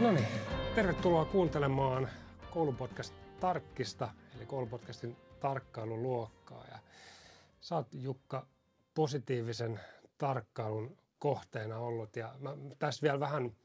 No 0.00 0.12
niin, 0.12 0.26
tervetuloa 0.74 1.24
kuuntelemaan 1.24 2.08
koulupodcast 2.50 3.14
Tarkkista, 3.40 4.08
eli 4.36 4.46
koulupodcastin 4.46 5.16
tarkkailuluokkaa. 5.40 6.64
Ja 6.70 6.78
sä 7.60 7.76
oot 7.76 7.86
Jukka 7.92 8.46
positiivisen 8.94 9.80
tarkkailun 10.18 10.96
kohteena 11.18 11.78
ollut 11.78 12.16
ja 12.16 12.34
mä 12.38 12.56
tässä 12.78 13.02
vielä 13.02 13.20
vähän, 13.20 13.56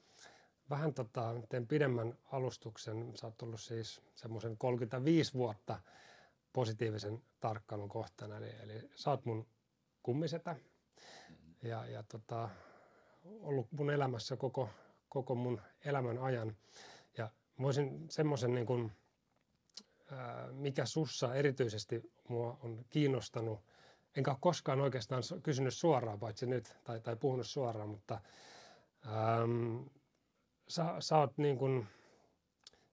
vähän 0.69 0.93
tota, 0.93 1.33
teen 1.49 1.67
pidemmän 1.67 2.17
alustuksen. 2.31 3.11
Sä 3.15 3.27
oot 3.27 3.41
ollut 3.41 3.61
siis 3.61 4.01
semmoisen 4.15 4.57
35 4.57 5.33
vuotta 5.33 5.79
positiivisen 6.53 7.21
tarkkailun 7.39 7.89
kohteena, 7.89 8.37
eli, 8.37 8.49
eli 8.63 8.89
sä 8.95 9.09
oot 9.11 9.25
mun 9.25 9.47
kummisetä 10.03 10.55
ja, 11.63 11.85
ja 11.85 12.03
tota, 12.03 12.49
ollut 13.23 13.71
mun 13.71 13.89
elämässä 13.91 14.37
koko, 14.37 14.69
koko 15.15 15.35
mun 15.35 15.61
elämän 15.85 16.17
ajan. 16.17 16.55
Ja 17.17 17.29
voisin 17.61 18.05
semmoisen, 18.09 18.53
niin 18.53 18.65
kuin, 18.65 18.91
mikä 20.51 20.85
sussa 20.85 21.35
erityisesti 21.35 22.11
mua 22.27 22.57
on 22.63 22.85
kiinnostanut, 22.89 23.59
enkä 24.15 24.31
ole 24.31 24.37
koskaan 24.41 24.81
oikeastaan 24.81 25.23
kysynyt 25.43 25.73
suoraan, 25.73 26.19
paitsi 26.19 26.45
nyt, 26.45 26.77
tai, 26.83 26.99
tai 26.99 27.15
puhunut 27.15 27.47
suoraan, 27.47 27.89
mutta 27.89 28.21
ähm, 29.05 29.77
sä, 30.67 30.95
sä 30.99 31.17
oot 31.17 31.37
niin 31.37 31.57
kuin, 31.57 31.87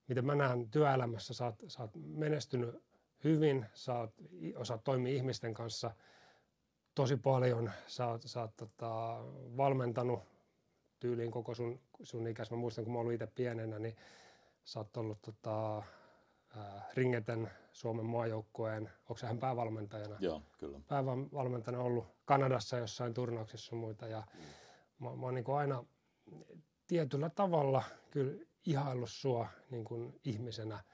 miten 0.08 0.26
mä 0.26 0.34
näen 0.34 0.70
työelämässä, 0.70 1.34
sä 1.34 1.44
oot, 1.44 1.56
sä 1.68 1.82
oot 1.82 1.90
menestynyt 1.96 2.74
hyvin, 3.24 3.66
sä 3.74 3.94
oot, 3.94 4.14
osaat 4.56 4.84
toimia 4.84 5.14
ihmisten 5.14 5.54
kanssa 5.54 5.94
tosi 6.94 7.16
paljon, 7.16 7.70
sä 7.86 8.06
oot, 8.06 8.22
sä 8.26 8.40
oot 8.40 8.56
tota, 8.56 9.18
valmentanut 9.56 10.31
tyyliin 11.02 11.30
koko 11.30 11.54
sun, 11.54 11.80
sun 12.02 12.26
ikäis. 12.26 12.50
Mä 12.50 12.56
muistan, 12.56 12.84
kun 12.84 12.92
mä 12.92 12.98
olin 12.98 13.14
itse 13.14 13.26
pienenä, 13.26 13.78
niin 13.78 13.96
sä 14.64 14.80
oot 14.80 14.96
ollut 14.96 15.22
tota, 15.22 15.78
äh, 15.78 15.84
Ringeten 16.94 17.50
Suomen 17.72 18.06
maajoukkueen, 18.06 18.90
onko 19.08 19.26
hän 19.26 19.38
päävalmentajana? 19.38 20.16
Joo, 20.20 20.42
kyllä. 20.58 20.80
Päävalmentajana 20.88 21.82
ollut 21.82 22.06
Kanadassa 22.24 22.78
jossain 22.78 23.14
turnauksissa 23.14 23.76
muita. 23.76 24.06
Ja 24.06 24.22
mm. 24.34 24.44
mä, 24.98 25.16
mä 25.16 25.26
oon 25.26 25.34
niin 25.34 25.44
aina 25.56 25.84
tietyllä 26.86 27.30
tavalla 27.30 27.82
kyllä 28.10 28.44
ihaillut 28.66 29.10
sua 29.10 29.48
niin 29.70 29.84
kuin 29.84 30.20
ihmisenä. 30.24 30.84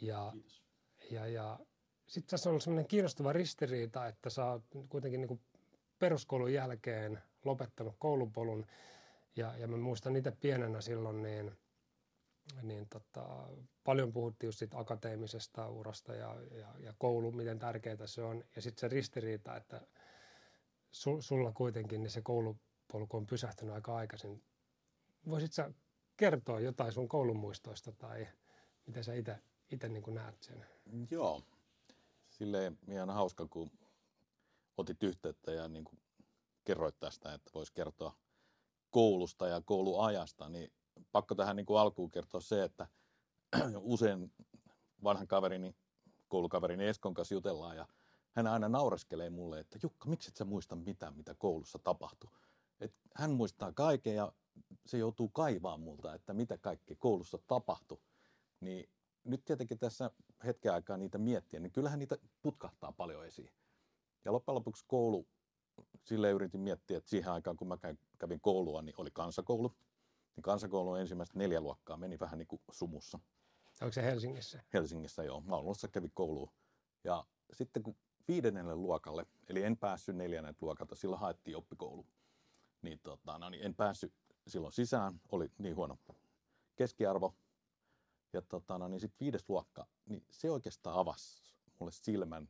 Ja, 0.00 0.30
Kiitos. 0.32 0.62
ja, 1.10 1.26
ja 1.26 1.58
sitten 2.06 2.30
tässä 2.30 2.50
on 2.50 2.60
sellainen 2.60 2.88
kiinnostava 2.88 3.32
ristiriita, 3.32 4.06
että 4.06 4.30
sä 4.30 4.44
oot 4.44 4.64
kuitenkin 4.88 5.20
niin 5.20 5.28
kuin 5.28 5.40
peruskoulun 5.98 6.52
jälkeen 6.52 7.22
lopettanut 7.44 7.94
koulupolun 7.98 8.66
ja, 9.36 9.56
ja 9.56 9.68
mä 9.68 9.76
muistan 9.76 10.16
itse 10.16 10.30
pienenä 10.30 10.80
silloin, 10.80 11.22
niin, 11.22 11.52
niin 12.62 12.88
tota, 12.88 13.48
paljon 13.84 14.12
puhuttiin 14.12 14.48
just 14.48 14.74
akateemisesta 14.74 15.68
urasta 15.68 16.14
ja, 16.14 16.36
ja, 16.50 16.74
ja 16.78 16.94
koulu, 16.98 17.32
miten 17.32 17.58
tärkeää 17.58 18.06
se 18.06 18.22
on. 18.22 18.44
Ja 18.56 18.62
sitten 18.62 18.80
se 18.80 18.88
ristiriita, 18.88 19.56
että 19.56 19.86
su, 20.90 21.22
sulla 21.22 21.52
kuitenkin 21.52 22.02
niin 22.02 22.10
se 22.10 22.22
koulupolku 22.22 23.16
on 23.16 23.26
pysähtynyt 23.26 23.74
aika 23.74 23.96
aikaisin. 23.96 24.42
Voisit 25.28 25.52
sä 25.52 25.70
kertoa 26.16 26.60
jotain 26.60 26.92
sun 26.92 27.08
koulumuistoista 27.08 27.92
tai 27.92 28.28
miten 28.86 29.04
sä 29.04 29.12
itse 29.70 29.88
niin 29.88 30.14
näet 30.14 30.42
sen? 30.42 30.66
Joo. 31.10 31.42
Silleen 32.28 32.78
ihan 32.88 33.10
hauska, 33.10 33.46
kun 33.46 33.70
otit 34.76 35.02
yhteyttä 35.02 35.52
ja 35.52 35.68
niin 35.68 35.84
kuin 35.84 36.00
kerroit 36.64 37.00
tästä, 37.00 37.34
että 37.34 37.50
voisi 37.54 37.72
kertoa 37.72 38.16
koulusta 38.92 39.48
ja 39.48 39.60
kouluajasta, 39.60 40.48
niin 40.48 40.72
pakko 41.12 41.34
tähän 41.34 41.56
niin 41.56 41.66
kuin 41.66 41.80
alkuun 41.80 42.10
kertoa 42.10 42.40
se, 42.40 42.64
että 42.64 42.86
usein 43.78 44.32
vanhan 45.04 45.26
kaverini, 45.26 45.76
koulukaverini 46.28 46.86
Eskon 46.86 47.14
kanssa 47.14 47.34
jutellaan 47.34 47.76
ja 47.76 47.86
hän 48.32 48.46
aina 48.46 48.68
naureskelee 48.68 49.30
mulle, 49.30 49.60
että 49.60 49.78
Jukka, 49.82 50.08
miksi 50.08 50.28
et 50.28 50.36
sä 50.36 50.44
muista 50.44 50.76
mitään, 50.76 51.16
mitä 51.16 51.34
koulussa 51.34 51.78
tapahtui? 51.78 52.30
Et 52.80 52.94
hän 53.14 53.30
muistaa 53.30 53.72
kaiken 53.72 54.14
ja 54.14 54.32
se 54.86 54.98
joutuu 54.98 55.28
kaivaa 55.28 55.76
multa, 55.76 56.14
että 56.14 56.34
mitä 56.34 56.58
kaikki 56.58 56.96
koulussa 56.96 57.38
tapahtui. 57.46 57.98
Niin 58.60 58.90
nyt 59.24 59.44
tietenkin 59.44 59.78
tässä 59.78 60.10
hetken 60.44 60.72
aikaa 60.72 60.96
niitä 60.96 61.18
miettiä, 61.18 61.60
niin 61.60 61.72
kyllähän 61.72 61.98
niitä 61.98 62.18
putkahtaa 62.42 62.92
paljon 62.92 63.26
esiin. 63.26 63.52
Ja 64.24 64.32
loppujen 64.32 64.54
lopuksi 64.54 64.84
koulu 64.86 65.26
sille 66.04 66.30
yritin 66.30 66.60
miettiä, 66.60 66.98
että 66.98 67.10
siihen 67.10 67.32
aikaan 67.32 67.56
kun 67.56 67.68
mä 67.68 67.78
kävin 68.18 68.40
koulua, 68.40 68.82
niin 68.82 68.94
oli 68.98 69.10
kansakoulu. 69.12 69.72
Niin 70.36 70.42
kansakoulun 70.42 71.00
ensimmäistä 71.00 71.38
neljä 71.38 71.60
luokkaa 71.60 71.96
meni 71.96 72.20
vähän 72.20 72.38
niin 72.38 72.48
kuin 72.48 72.62
sumussa. 72.70 73.18
Onko 73.82 73.92
se 73.92 74.02
Helsingissä? 74.02 74.62
Helsingissä, 74.72 75.24
joo. 75.24 75.40
Maulussa 75.40 75.88
kävi 75.88 76.10
kouluun. 76.14 76.52
Ja 77.04 77.24
sitten 77.52 77.82
kun 77.82 77.96
viidennelle 78.28 78.76
luokalle, 78.76 79.26
eli 79.48 79.62
en 79.62 79.76
päässyt 79.76 80.16
neljännet 80.16 80.62
luokalta, 80.62 80.94
silloin 80.94 81.20
haettiin 81.20 81.56
oppikoulu. 81.56 82.06
Niin, 82.82 83.00
tota, 83.02 83.38
no, 83.38 83.50
niin 83.50 83.62
en 83.62 83.74
päässyt 83.74 84.12
silloin 84.46 84.72
sisään, 84.72 85.20
oli 85.32 85.50
niin 85.58 85.76
huono 85.76 85.98
keskiarvo. 86.76 87.34
Ja 88.32 88.42
tota, 88.42 88.78
no, 88.78 88.88
niin 88.88 89.00
sitten 89.00 89.20
viides 89.20 89.48
luokka, 89.48 89.86
niin 90.06 90.26
se 90.30 90.50
oikeastaan 90.50 90.96
avasi 90.96 91.54
mulle 91.78 91.92
silmän 91.92 92.48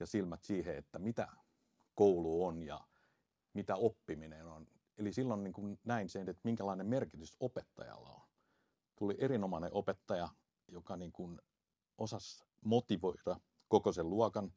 ja 0.00 0.06
silmät 0.06 0.42
siihen, 0.42 0.76
että 0.76 0.98
mitä 0.98 1.28
koulu 2.00 2.44
on 2.44 2.62
ja 2.62 2.80
mitä 3.54 3.76
oppiminen 3.76 4.46
on. 4.46 4.66
Eli 4.98 5.12
silloin 5.12 5.44
niin 5.44 5.52
kuin 5.52 5.78
näin 5.84 6.08
sen, 6.08 6.28
että 6.28 6.40
minkälainen 6.44 6.86
merkitys 6.86 7.36
opettajalla 7.40 8.10
on. 8.10 8.20
Tuli 8.96 9.16
erinomainen 9.18 9.70
opettaja, 9.72 10.28
joka 10.68 10.96
niin 10.96 11.12
kuin 11.12 11.40
osasi 11.98 12.44
motivoida 12.64 13.40
koko 13.68 13.92
sen 13.92 14.10
luokan, 14.10 14.52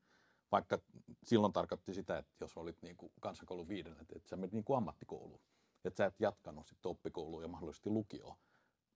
vaikka 0.52 0.80
silloin 1.24 1.54
tarkoitti 1.54 1.94
sitä, 1.94 2.18
että 2.18 2.34
jos 2.40 2.58
olit 2.58 2.81
niin 2.81 2.98
kuin 2.98 3.12
kansakoulun 3.20 3.68
viidennet, 3.68 4.12
että 4.16 4.30
sä 4.30 4.36
menit 4.36 4.54
niin 4.54 4.64
kuin 4.64 4.78
ammattikouluun, 4.78 5.42
että 5.86 5.98
sä 5.98 6.06
et 6.06 6.20
jatkanut 6.20 6.68
sitten 6.68 6.90
oppikouluun 6.90 7.44
ja 7.44 7.48
mahdollisesti 7.48 7.90
lukioon. 7.90 8.38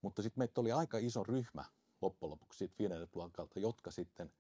Mutta 0.01 0.21
sitten 0.21 0.41
meitä 0.41 0.61
oli 0.61 0.71
aika 0.71 0.97
iso 0.97 1.23
ryhmä 1.23 1.65
loppujen 2.01 2.31
lopuksi 2.31 2.57
siitä 2.57 2.75
viidennet 2.79 3.15
luokalta, 3.15 3.59
jotka 3.59 3.91
sitten 3.91 4.31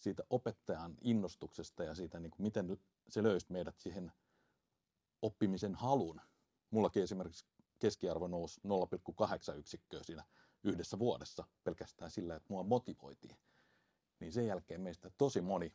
siitä 0.00 0.22
opettajan 0.30 0.94
innostuksesta 1.00 1.84
ja 1.84 1.94
siitä, 1.94 2.20
niin 2.20 2.30
kuin 2.30 2.42
miten 2.42 2.78
se 3.08 3.22
löysi 3.22 3.46
meidät 3.48 3.78
siihen 3.78 4.12
oppimisen 5.22 5.74
halun. 5.74 6.20
Mullakin 6.70 7.02
esimerkiksi 7.02 7.46
keskiarvo 7.78 8.26
nousi 8.28 8.60
0,8 9.52 9.58
yksikköä 9.58 10.02
siinä 10.02 10.24
yhdessä 10.64 10.98
vuodessa 10.98 11.44
pelkästään 11.64 12.10
sillä, 12.10 12.36
että 12.36 12.46
mua 12.48 12.62
motivoitiin. 12.62 13.36
Niin 14.20 14.32
sen 14.32 14.46
jälkeen 14.46 14.80
meistä 14.80 15.10
tosi 15.18 15.40
moni 15.40 15.74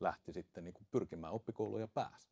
lähti 0.00 0.32
sitten 0.32 0.64
niin 0.64 0.74
kuin 0.74 0.86
pyrkimään 0.90 1.32
oppikouluun 1.32 1.80
ja 1.80 1.88
pääsi. 1.88 2.30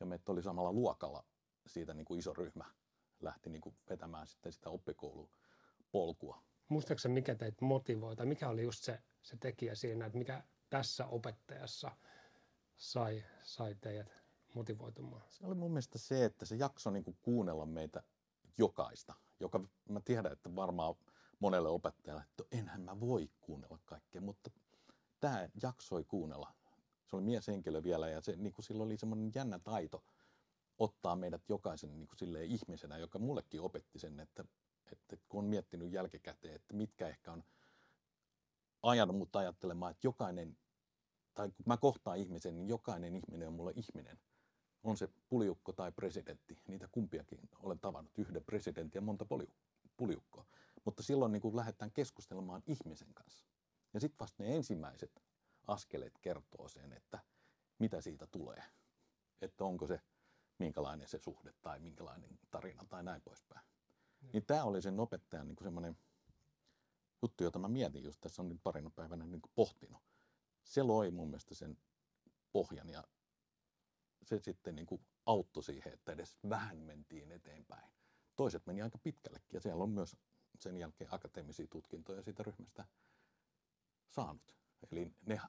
Ja 0.00 0.06
meitä 0.06 0.32
oli 0.32 0.42
samalla 0.42 0.72
luokalla 0.72 1.24
siitä 1.66 1.94
niin 1.94 2.04
kuin 2.04 2.18
iso 2.18 2.32
ryhmä 2.32 2.64
lähti 3.20 3.50
niin 3.50 3.60
kuin 3.60 3.76
vetämään 3.90 4.26
sitten 4.26 4.52
sitä 4.52 4.70
oppikoulupolkua. 4.70 6.42
Muistaakseni 6.68 7.14
mikä 7.14 7.34
teitä 7.34 7.64
motivoi, 7.64 8.16
tai 8.16 8.26
mikä 8.26 8.48
oli 8.48 8.62
just 8.62 8.84
se, 8.84 9.02
se 9.22 9.36
tekijä 9.36 9.74
siinä, 9.74 10.06
että 10.06 10.18
mikä 10.18 10.42
tässä 10.70 11.06
opettajassa– 11.06 11.90
sai, 12.78 13.24
sai 13.42 13.74
teidät 13.74 14.12
motivoitumaan? 14.54 15.22
Se 15.28 15.46
oli 15.46 15.54
mun 15.54 15.70
mielestä 15.70 15.98
se, 15.98 16.24
että 16.24 16.46
se 16.46 16.56
jakso 16.56 16.90
niin 16.90 17.04
kuin 17.04 17.18
kuunnella 17.22 17.66
meitä 17.66 18.02
jokaista, 18.58 19.14
joka 19.40 19.60
mä 19.88 20.00
tiedän, 20.00 20.32
että 20.32 20.54
varmaan 20.54 20.94
monelle 21.40 21.68
opettajalle, 21.68 22.22
että 22.22 22.44
enhän 22.52 22.80
mä 22.80 23.00
voi 23.00 23.30
kuunnella 23.40 23.78
kaikkea, 23.84 24.20
mutta 24.20 24.50
tämä 25.20 25.48
jaksoi 25.62 26.04
kuunnella. 26.04 26.54
Se 27.06 27.16
oli 27.16 27.22
mieshenkilö 27.22 27.82
vielä 27.82 28.08
ja 28.08 28.20
se, 28.20 28.36
niin 28.36 28.52
kuin 28.52 28.64
sillä 28.64 28.82
oli 28.82 28.96
semmoinen 28.96 29.32
jännä 29.34 29.58
taito 29.58 30.04
ottaa 30.78 31.16
meidät 31.16 31.48
jokaisen 31.48 31.96
niin 31.96 32.08
kuin 32.08 32.42
ihmisenä, 32.42 32.98
joka 32.98 33.18
mullekin 33.18 33.60
opetti 33.60 33.98
sen, 33.98 34.20
että, 34.20 34.44
että 34.92 35.16
kun 35.28 35.38
on 35.38 35.50
miettinyt 35.50 35.92
jälkikäteen, 35.92 36.54
että 36.54 36.74
mitkä 36.74 37.08
ehkä 37.08 37.32
on 37.32 37.44
ajanut 38.82 39.16
mut 39.16 39.36
ajattelemaan, 39.36 39.90
että 39.90 40.06
jokainen 40.06 40.56
tai 41.34 41.48
kun 41.48 41.64
mä 41.66 41.76
kohtaan 41.76 42.18
ihmisen, 42.18 42.56
niin 42.56 42.68
jokainen 42.68 43.16
ihminen 43.16 43.48
on 43.48 43.54
mulle 43.54 43.72
ihminen. 43.76 44.18
On 44.82 44.96
se 44.96 45.08
puliukko 45.28 45.72
tai 45.72 45.92
presidentti. 45.92 46.58
Niitä 46.68 46.88
kumpiakin 46.92 47.40
olen 47.58 47.80
tavannut. 47.80 48.18
Yhden 48.18 48.44
presidentin 48.44 48.98
ja 48.98 49.02
monta 49.02 49.26
puliukkoa. 49.96 50.46
Mutta 50.84 51.02
silloin 51.02 51.32
niin 51.32 51.42
kun 51.42 51.56
lähdetään 51.56 51.90
keskustelemaan 51.90 52.62
ihmisen 52.66 53.14
kanssa. 53.14 53.46
Ja 53.94 54.00
sitten 54.00 54.18
vasta 54.20 54.42
ne 54.42 54.56
ensimmäiset 54.56 55.22
askeleet 55.66 56.18
kertoo 56.18 56.68
sen, 56.68 56.92
että 56.92 57.18
mitä 57.78 58.00
siitä 58.00 58.26
tulee. 58.26 58.62
Että 59.40 59.64
onko 59.64 59.86
se 59.86 60.00
minkälainen 60.58 61.08
se 61.08 61.18
suhde 61.18 61.52
tai 61.62 61.80
minkälainen 61.80 62.38
tarina 62.50 62.84
tai 62.88 63.02
näin 63.02 63.22
poispäin. 63.22 63.66
Mm. 64.20 64.28
Niin 64.32 64.46
tämä 64.46 64.64
oli 64.64 64.82
sen 64.82 65.00
opettajan 65.00 65.48
niin 65.48 65.56
semmoinen 65.62 65.96
juttu, 67.22 67.44
jota 67.44 67.58
mä 67.58 67.68
mietin 67.68 68.04
just 68.04 68.20
tässä 68.20 68.42
on 68.42 68.48
nyt 68.48 68.60
parina 68.62 68.90
päivänä 68.90 69.26
niin 69.26 69.42
pohtinut 69.54 70.02
se 70.68 70.82
loi 70.82 71.10
mun 71.10 71.28
mielestä 71.28 71.54
sen 71.54 71.78
pohjan 72.52 72.90
ja 72.90 73.04
se 74.22 74.38
sitten 74.38 74.76
niin 74.76 74.86
kuin 74.86 75.06
auttoi 75.26 75.62
siihen, 75.62 75.92
että 75.92 76.12
edes 76.12 76.38
vähän 76.48 76.78
mentiin 76.78 77.32
eteenpäin. 77.32 77.92
Toiset 78.36 78.66
meni 78.66 78.82
aika 78.82 78.98
pitkällekin 78.98 79.56
ja 79.56 79.60
siellä 79.60 79.82
on 79.82 79.90
myös 79.90 80.16
sen 80.58 80.76
jälkeen 80.76 81.14
akateemisia 81.14 81.66
tutkintoja 81.66 82.22
siitä 82.22 82.42
ryhmästä 82.42 82.84
saanut. 84.06 84.54
Eli 84.92 85.12
ne 85.26 85.40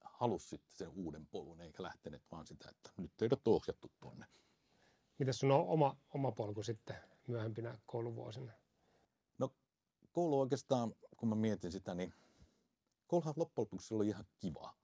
halusi 0.00 0.48
sitten 0.48 0.76
sen 0.76 0.90
uuden 0.90 1.26
polun, 1.26 1.60
eikä 1.60 1.82
lähteneet 1.82 2.22
vaan 2.30 2.46
sitä, 2.46 2.68
että 2.70 2.90
nyt 2.96 3.12
teidät 3.16 3.48
on 3.48 3.54
ohjattu 3.54 3.92
tuonne. 4.00 4.26
Mitäs 5.18 5.38
sun 5.38 5.50
on 5.50 5.66
oma, 5.66 5.96
oma 6.14 6.32
polku 6.32 6.62
sitten 6.62 6.96
myöhempinä 7.26 7.78
kouluvuosina? 7.86 8.52
Koulu 10.16 10.40
oikeastaan, 10.40 10.94
kun 11.16 11.28
mä 11.28 11.34
mietin 11.34 11.72
sitä, 11.72 11.94
niin 11.94 12.14
kouluhan 13.06 13.34
loppujen 13.36 13.64
lopuksi 13.66 13.94
oli 13.94 14.08
ihan 14.08 14.24
kivaa, 14.38 14.76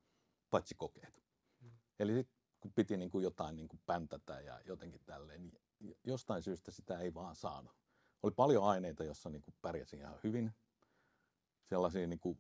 paitsi 0.51 0.75
kokeet. 0.75 1.23
Mm. 1.61 1.71
Eli 1.99 2.15
sit, 2.15 2.29
kun 2.61 2.73
piti 2.73 2.97
niin 2.97 3.11
kuin 3.11 3.23
jotain 3.23 3.57
niin 3.57 3.69
kuin 3.69 3.81
päntätä 3.87 4.41
ja 4.41 4.61
jotenkin 4.61 5.01
tälleen, 5.07 5.43
niin 5.43 5.59
jostain 6.05 6.43
syystä 6.43 6.71
sitä 6.71 6.99
ei 6.99 7.15
vaan 7.15 7.37
saanut. 7.37 7.73
Oli 8.23 8.33
paljon 8.33 8.65
aineita, 8.65 9.05
joissa 9.05 9.31
niin 9.31 9.43
kuin 9.43 9.55
pärjäsin 9.63 10.01
ihan 10.01 10.21
hyvin. 10.25 10.55
Sellaisia 11.69 12.07
niin 12.07 12.21
kuin, 12.21 12.39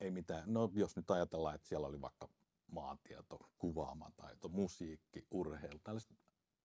ei 0.00 0.10
mitään, 0.10 0.44
no 0.46 0.70
jos 0.74 0.96
nyt 0.96 1.10
ajatellaan, 1.10 1.54
että 1.54 1.68
siellä 1.68 1.86
oli 1.86 2.00
vaikka 2.00 2.28
maantieto, 2.70 3.38
kuvaamataito, 3.58 4.48
musiikki, 4.48 5.26
urheilu, 5.30 5.78
tällaista 5.78 6.14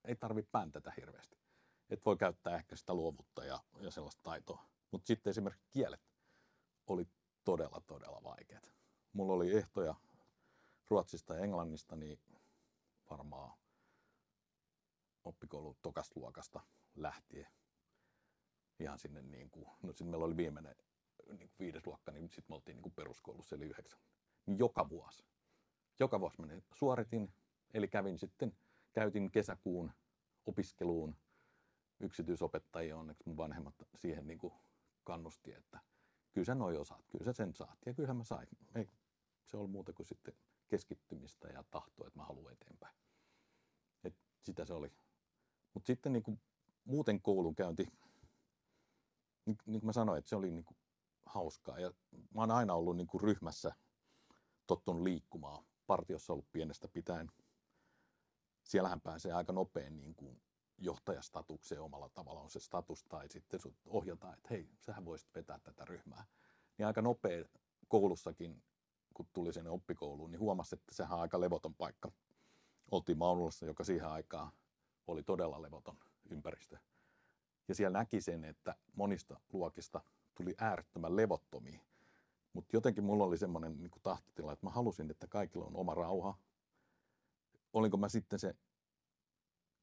ei 0.06 0.16
tarvitse 0.16 0.52
päntätä 0.52 0.94
hirveästi. 0.98 1.38
Et 1.90 2.06
voi 2.06 2.18
käyttää 2.18 2.56
ehkä 2.56 2.76
sitä 2.76 2.94
luovuutta 2.94 3.46
ja, 3.46 3.60
ja 3.82 3.92
sellaista 3.92 4.24
taitoa. 4.24 4.77
Mutta 4.92 5.08
sitten 5.08 5.32
esimerkiksi 5.32 5.68
kielet 5.70 6.02
oli 6.88 7.08
todella, 7.44 7.82
todella 7.88 8.24
vaikeat. 8.24 8.74
Mulla 9.14 9.34
oli 9.34 9.58
ehtoja 9.58 9.96
Ruotsista 10.90 11.36
ja 11.36 11.44
Englannista, 11.44 11.96
niin 11.96 12.20
varmaan 13.10 13.58
oppikoulun 15.24 15.78
tokasluokasta 15.82 16.60
lähtien 16.96 17.48
ihan 18.80 19.00
sinne 19.00 19.22
niin 19.22 19.50
kuin, 19.50 19.68
no 19.84 19.92
sitten 19.92 20.08
meillä 20.08 20.26
oli 20.26 20.38
viimeinen 20.38 20.76
niin 21.28 21.50
kuin 21.50 21.60
viides 21.60 21.86
luokka, 21.86 22.12
niin 22.12 22.30
sitten 22.30 22.46
me 22.50 22.56
oltiin 22.56 22.76
niin 22.76 22.84
kuin 22.84 22.94
peruskoulussa, 22.94 23.56
eli 23.56 23.66
yhdeksän. 23.66 24.00
Niin 24.46 24.60
joka 24.60 24.90
vuosi. 24.90 25.26
Joka 26.00 26.20
vuosi 26.20 26.42
menin, 26.42 26.64
suoritin, 26.74 27.34
eli 27.74 27.88
kävin 27.88 28.20
sitten, 28.20 28.58
käytin 28.94 29.32
kesäkuun 29.32 29.92
opiskeluun 30.46 31.16
yksityisopettajia, 32.00 32.98
onneksi 32.98 33.24
mun 33.26 33.38
vanhemmat 33.38 33.76
siihen 33.96 34.28
niin 34.28 34.40
kuin 34.40 34.54
kannusti, 35.08 35.54
että 35.54 35.80
kyllä 36.32 36.46
sä 36.46 36.56
noin 36.56 36.80
osaat, 36.80 37.06
kyllä 37.10 37.26
sä 37.26 37.34
sen 37.34 37.54
saat. 37.54 37.80
Ja 37.86 37.94
kyllähän 37.94 38.18
mä 38.18 38.24
sain. 38.24 38.48
Ei 38.76 38.90
se 39.46 39.58
ollut 39.58 39.72
muuta 39.72 39.94
kuin 39.94 40.08
sitten 40.08 40.34
keskittymistä 40.68 41.48
ja 41.48 41.64
tahtoa, 41.72 42.08
että 42.08 42.20
mä 42.20 42.26
haluan 42.26 42.54
eteenpäin. 42.54 42.96
Et 44.04 44.16
sitä 44.44 44.66
se 44.66 44.74
oli. 44.74 44.92
Mutta 45.74 45.88
sitten 45.88 46.14
niin 46.14 46.42
muuten 46.86 47.22
koulunkäynti, 47.22 47.84
niin, 49.46 49.58
niin 49.66 49.82
kuin 49.82 49.86
mä 49.86 49.94
sanoin, 49.94 50.20
että 50.20 50.30
se 50.30 50.36
oli 50.36 50.52
niin 50.52 50.66
kuin 50.66 50.78
hauskaa. 51.26 51.80
Ja 51.80 51.94
mä 52.34 52.42
oon 52.42 52.52
aina 52.52 52.74
ollut 52.74 52.98
niin 52.98 53.08
kuin 53.08 53.22
ryhmässä 53.22 53.76
tottunut 54.68 55.04
liikkumaan. 55.04 55.66
Partiossa 55.88 56.34
ollut 56.34 56.52
pienestä 56.52 56.88
pitäen. 56.88 57.32
Siellähän 58.64 59.02
pääsee 59.02 59.34
aika 59.34 59.54
nopein 59.54 59.98
niin 59.98 60.16
kuin 60.16 60.42
johtajastatukseen 60.78 61.82
omalla 61.82 62.10
tavalla 62.10 62.42
on 62.42 62.50
se 62.50 62.60
status, 62.60 63.04
tai 63.04 63.30
sitten 63.30 63.60
sut 63.60 63.76
ohjataan, 63.86 64.34
että 64.34 64.50
hei, 64.50 64.70
sähän 64.80 65.06
voisit 65.06 65.36
vetää 65.36 65.60
tätä 65.60 65.86
ryhmää. 65.86 66.26
Niin 66.78 66.88
aika 66.88 67.02
nopea 67.02 67.46
koulussakin, 67.88 68.64
kun 69.14 69.28
tuli 69.34 69.54
sinne 69.54 69.70
oppikouluun, 69.70 70.32
niin 70.32 70.40
huomasi, 70.40 70.76
että 70.76 70.96
sehän 70.96 71.14
on 71.14 71.22
aika 71.22 71.40
levoton 71.40 71.76
paikka. 71.76 72.12
Oltiin 72.92 73.18
Maunulassa, 73.18 73.66
joka 73.66 73.84
siihen 73.84 74.08
aikaan 74.08 74.52
oli 75.08 75.24
todella 75.24 75.62
levoton 75.62 75.98
ympäristö. 76.30 76.78
Ja 77.68 77.76
siellä 77.76 78.00
näki 78.00 78.22
sen, 78.22 78.44
että 78.44 78.76
monista 78.96 79.40
luokista 79.54 80.02
tuli 80.36 80.56
äärettömän 80.58 81.16
levottomia. 81.16 81.82
Mutta 82.54 82.76
jotenkin 82.76 83.04
mulla 83.04 83.24
oli 83.24 83.38
semmoinen 83.38 83.78
niin 83.78 83.92
tahtotila, 84.04 84.54
että 84.54 84.66
mä 84.66 84.70
halusin, 84.70 85.12
että 85.12 85.28
kaikilla 85.28 85.66
on 85.66 85.76
oma 85.76 85.94
rauha. 85.94 86.38
Olinko 87.74 87.98
mä 87.98 88.10
sitten 88.10 88.40
se 88.40 88.56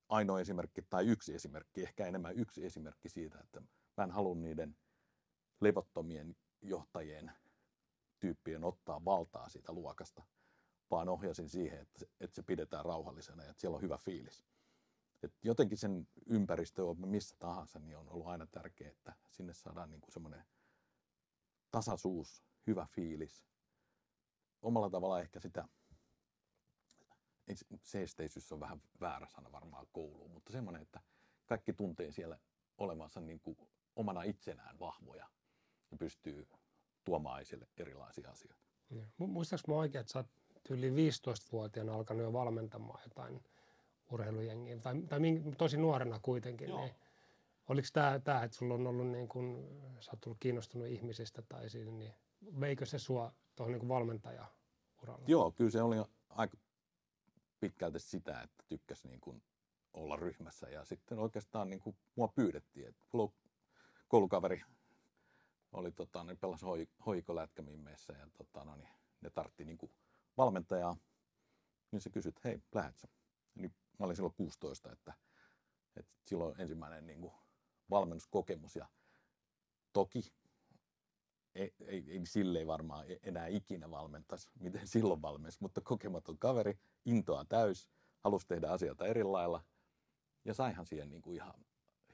ainoa 0.08 0.40
esimerkki 0.40 0.82
tai 0.82 1.06
yksi 1.06 1.34
esimerkki, 1.34 1.82
ehkä 1.82 2.06
enemmän 2.06 2.36
yksi 2.36 2.66
esimerkki 2.66 3.08
siitä, 3.08 3.38
että 3.38 3.62
mä 3.96 4.04
en 4.04 4.10
halua 4.10 4.34
niiden 4.34 4.76
levottomien 5.60 6.36
johtajien 6.62 7.32
tyyppien 8.18 8.64
ottaa 8.64 9.04
valtaa 9.04 9.48
siitä 9.48 9.72
luokasta, 9.72 10.22
vaan 10.90 11.08
ohjasin 11.08 11.48
siihen, 11.48 11.80
että 11.80 11.98
se, 11.98 12.06
että 12.20 12.34
se 12.34 12.42
pidetään 12.42 12.84
rauhallisena 12.84 13.42
ja 13.42 13.50
että 13.50 13.60
siellä 13.60 13.76
on 13.76 13.82
hyvä 13.82 13.98
fiilis. 13.98 14.44
Et 15.22 15.32
jotenkin 15.42 15.78
sen 15.78 16.08
ympäristö 16.26 16.84
on 16.86 17.08
missä 17.08 17.36
tahansa, 17.38 17.78
niin 17.78 17.96
on 17.96 18.08
ollut 18.08 18.26
aina 18.26 18.46
tärkeää, 18.46 18.90
että 18.90 19.14
sinne 19.30 19.54
saadaan 19.54 19.90
niin 19.90 20.00
semmoinen 20.08 20.44
tasaisuus, 21.70 22.44
hyvä 22.66 22.86
fiilis. 22.90 23.44
Omalla 24.62 24.90
tavalla 24.90 25.20
ehkä 25.20 25.40
sitä 25.40 25.68
seesteisyys 27.82 28.52
on 28.52 28.60
vähän 28.60 28.82
väärä 29.00 29.26
sana 29.26 29.52
varmaan 29.52 29.86
kouluun, 29.92 30.30
mutta 30.30 30.52
semmoinen, 30.52 30.82
että 30.82 31.00
kaikki 31.46 31.72
tuntee 31.72 32.12
siellä 32.12 32.38
olevansa 32.78 33.20
niin 33.20 33.40
kuin 33.40 33.56
omana 33.96 34.22
itsenään 34.22 34.78
vahvoja 34.78 35.28
ja 35.90 35.96
pystyy 35.96 36.48
tuomaan 37.04 37.40
esille 37.40 37.68
erilaisia 37.76 38.30
asioita. 38.30 38.64
Muistaaks 39.18 39.66
mä 39.66 39.74
oikein, 39.74 40.00
että 40.00 40.12
sä 40.12 40.18
oot 40.18 40.28
yli 40.70 40.90
15-vuotiaana 40.90 41.94
alkanut 41.94 42.22
jo 42.22 42.32
valmentamaan 42.32 43.00
jotain 43.04 43.44
urheilujengiä, 44.10 44.78
tai, 44.78 45.02
tai 45.02 45.20
tosi 45.58 45.76
nuorena 45.76 46.20
kuitenkin, 46.22 46.68
Joo. 46.68 46.80
niin 46.80 46.94
oliko 47.68 47.88
tämä, 47.92 48.18
tämä, 48.18 48.42
että 48.42 48.56
sulla 48.56 48.74
on 48.74 48.86
ollut 48.86 49.06
niin 49.06 49.28
kuin, 49.28 49.68
sä 50.00 50.10
oot 50.12 50.20
tullut 50.20 50.38
kiinnostunut 50.40 50.88
ihmisistä 50.88 51.42
tai 51.42 51.70
siinä, 51.70 51.90
niin 51.90 52.14
veikö 52.60 52.86
se 52.86 52.98
sua 52.98 53.32
tuohon 53.56 53.72
niin 53.72 53.88
valmentaja 53.88 54.46
uralle? 55.02 55.24
Joo, 55.26 55.50
kyllä 55.50 55.70
se 55.70 55.82
oli 55.82 55.96
aika 56.28 56.56
pitkälti 57.64 58.00
sitä, 58.00 58.40
että 58.40 58.64
tykkäsi 58.68 59.08
niin 59.08 59.20
kuin 59.20 59.42
olla 59.92 60.16
ryhmässä. 60.16 60.68
Ja 60.68 60.84
sitten 60.84 61.18
oikeastaan 61.18 61.70
niin 61.70 61.80
kuin 61.80 61.96
mua 62.16 62.28
pyydettiin, 62.28 62.88
että 62.88 63.04
koulukaveri 64.08 64.62
oli, 65.72 65.92
tota, 65.92 66.24
niin 66.24 66.38
pelasi 66.38 66.64
hoi, 66.64 66.88
hoikolätkämimeissä 67.06 68.12
ja 68.12 68.28
tota, 68.38 68.64
no, 68.64 68.76
niin, 68.76 68.88
ne 69.20 69.30
tartti 69.30 69.64
niin 69.64 69.78
kuin 69.78 69.92
valmentajaa. 70.36 70.96
Niin 71.90 72.00
se 72.00 72.10
kysyi, 72.10 72.28
että 72.28 72.40
hei, 72.44 72.62
lähdet 72.74 72.98
sä? 72.98 73.08
Niin 73.54 73.74
mä 73.98 74.06
olin 74.06 74.16
silloin 74.16 74.34
16, 74.36 74.92
että, 74.92 75.14
että 75.96 76.12
silloin 76.26 76.60
ensimmäinen 76.60 77.06
niin 77.06 77.20
kuin 77.20 77.32
valmennuskokemus. 77.90 78.76
Ja 78.76 78.88
toki 79.92 80.20
ei, 81.54 81.74
ei, 81.80 82.04
ei 82.08 82.26
silleen 82.26 82.66
varmaan 82.66 83.10
e-, 83.10 83.20
enää 83.22 83.46
ikinä 83.46 83.90
valmentaisi, 83.90 84.50
miten 84.60 84.86
silloin 84.88 85.22
valmensi, 85.22 85.58
mutta 85.60 85.80
kokematon 85.80 86.38
kaveri, 86.38 86.78
intoa 87.04 87.44
täys, 87.44 87.90
halusi 88.20 88.46
tehdä 88.46 88.68
asioita 88.68 89.06
eri 89.06 89.22
lailla 89.22 89.64
ja 90.44 90.54
saihan 90.54 90.86
siihen 90.86 91.10
niin 91.10 91.22
kuin 91.22 91.36
ihan 91.36 91.54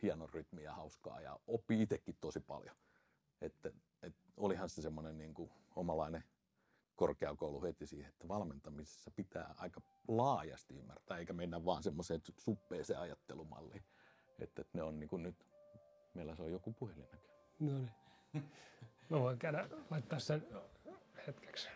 hienon 0.03 0.31
rytmiä 0.31 0.65
ja 0.65 0.75
hauskaa 0.75 1.21
ja 1.21 1.39
oppi 1.47 1.83
itsekin 1.83 2.17
tosi 2.21 2.41
paljon. 2.41 2.77
Että, 3.41 3.73
et 4.03 4.15
olihan 4.37 4.69
se 4.69 4.83
semmoinen 4.83 5.19
niin 5.19 5.35
kuin 5.35 5.51
omalainen 5.77 6.25
korkeakoulu 6.97 7.63
heti 7.63 7.87
siihen, 7.87 8.09
että 8.09 8.29
valmentamisessa 8.29 9.11
pitää 9.11 9.55
aika 9.59 9.81
laajasti 10.09 10.75
ymmärtää, 10.75 11.19
eikä 11.19 11.33
mennä 11.33 11.65
vaan 11.65 11.83
semmoiseen 11.83 12.21
suppeeseen 12.39 13.01
ajattelumalliin. 13.01 13.85
Että, 14.39 14.63
että 14.63 14.79
ne 14.79 14.83
on 14.83 15.01
niin 15.01 15.09
kuin 15.09 15.23
nyt, 15.23 15.47
meillä 16.15 16.35
se 16.35 16.43
on 16.43 16.53
joku 16.53 16.73
puhelin 16.73 17.09
No 17.61 17.79
niin. 17.79 17.91
Mä 19.11 19.21
voin 19.21 19.39
käydä 19.39 19.69
laittaa 19.91 20.19
sen 20.19 20.47
hetkeksi. 21.27 21.69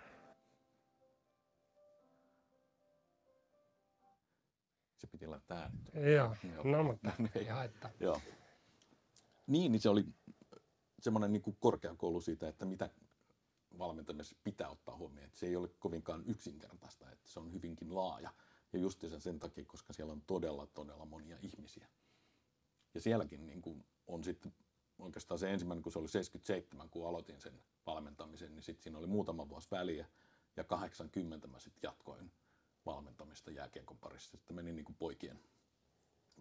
Piti 5.25 5.31
laittaa 5.31 5.59
äänet. 5.59 6.15
Joo, 6.15 6.37
no 6.65 6.83
mutta 6.83 7.13
ei 7.35 7.47
haittaa. 7.47 7.91
Joo. 8.01 8.21
Niin, 9.47 9.73
niin 9.73 9.81
se 9.81 9.89
oli 9.89 10.05
semmoinen 11.01 11.33
niin 11.33 11.43
kuin 11.43 11.57
korkeakoulu 11.61 12.21
siitä, 12.21 12.49
että 12.49 12.65
mitä 12.65 12.91
valmentamisessa 13.79 14.37
pitää 14.45 14.69
ottaa 14.69 14.97
huomioon. 14.97 15.27
Että 15.27 15.39
se 15.39 15.47
ei 15.47 15.57
ole 15.57 15.69
kovinkaan 15.79 16.25
yksinkertaista, 16.27 17.11
että 17.11 17.29
se 17.29 17.41
on 17.41 17.53
hyvinkin 17.53 17.95
laaja. 17.95 18.31
Ja 18.73 18.79
justiinsa 18.79 19.21
sen 19.21 19.39
takia, 19.39 19.65
koska 19.65 19.93
siellä 19.93 20.13
on 20.13 20.23
todella, 20.27 20.67
todella 20.67 21.05
monia 21.05 21.39
ihmisiä. 21.43 21.89
Ja 22.95 23.01
sielläkin 23.01 23.47
niin 23.47 23.63
kuin 23.63 23.85
on 24.07 24.25
sitten 24.25 24.55
oikeastaan 24.99 25.39
se 25.39 25.53
ensimmäinen, 25.53 25.83
kun 25.83 25.93
se 25.93 25.99
oli 25.99 26.09
77, 26.09 26.91
kun 26.91 27.09
aloitin 27.09 27.41
sen 27.41 27.63
valmentamisen, 27.87 28.55
niin 28.55 28.63
sitten 28.63 28.83
siinä 28.83 28.99
oli 28.99 29.07
muutama 29.07 29.49
vuosi 29.49 29.69
väliä. 29.71 30.07
Ja 30.57 30.65
80 30.65 31.49
mä 31.49 31.59
sitten 31.59 31.81
jatkoin 31.83 32.33
valmentamista 32.87 33.51
jääkiekon 33.51 33.99
parissa. 33.99 34.31
Sitten 34.31 34.57
menin 34.57 34.77
niin 34.77 34.85
kuin 34.85 34.97
poikien 34.97 35.41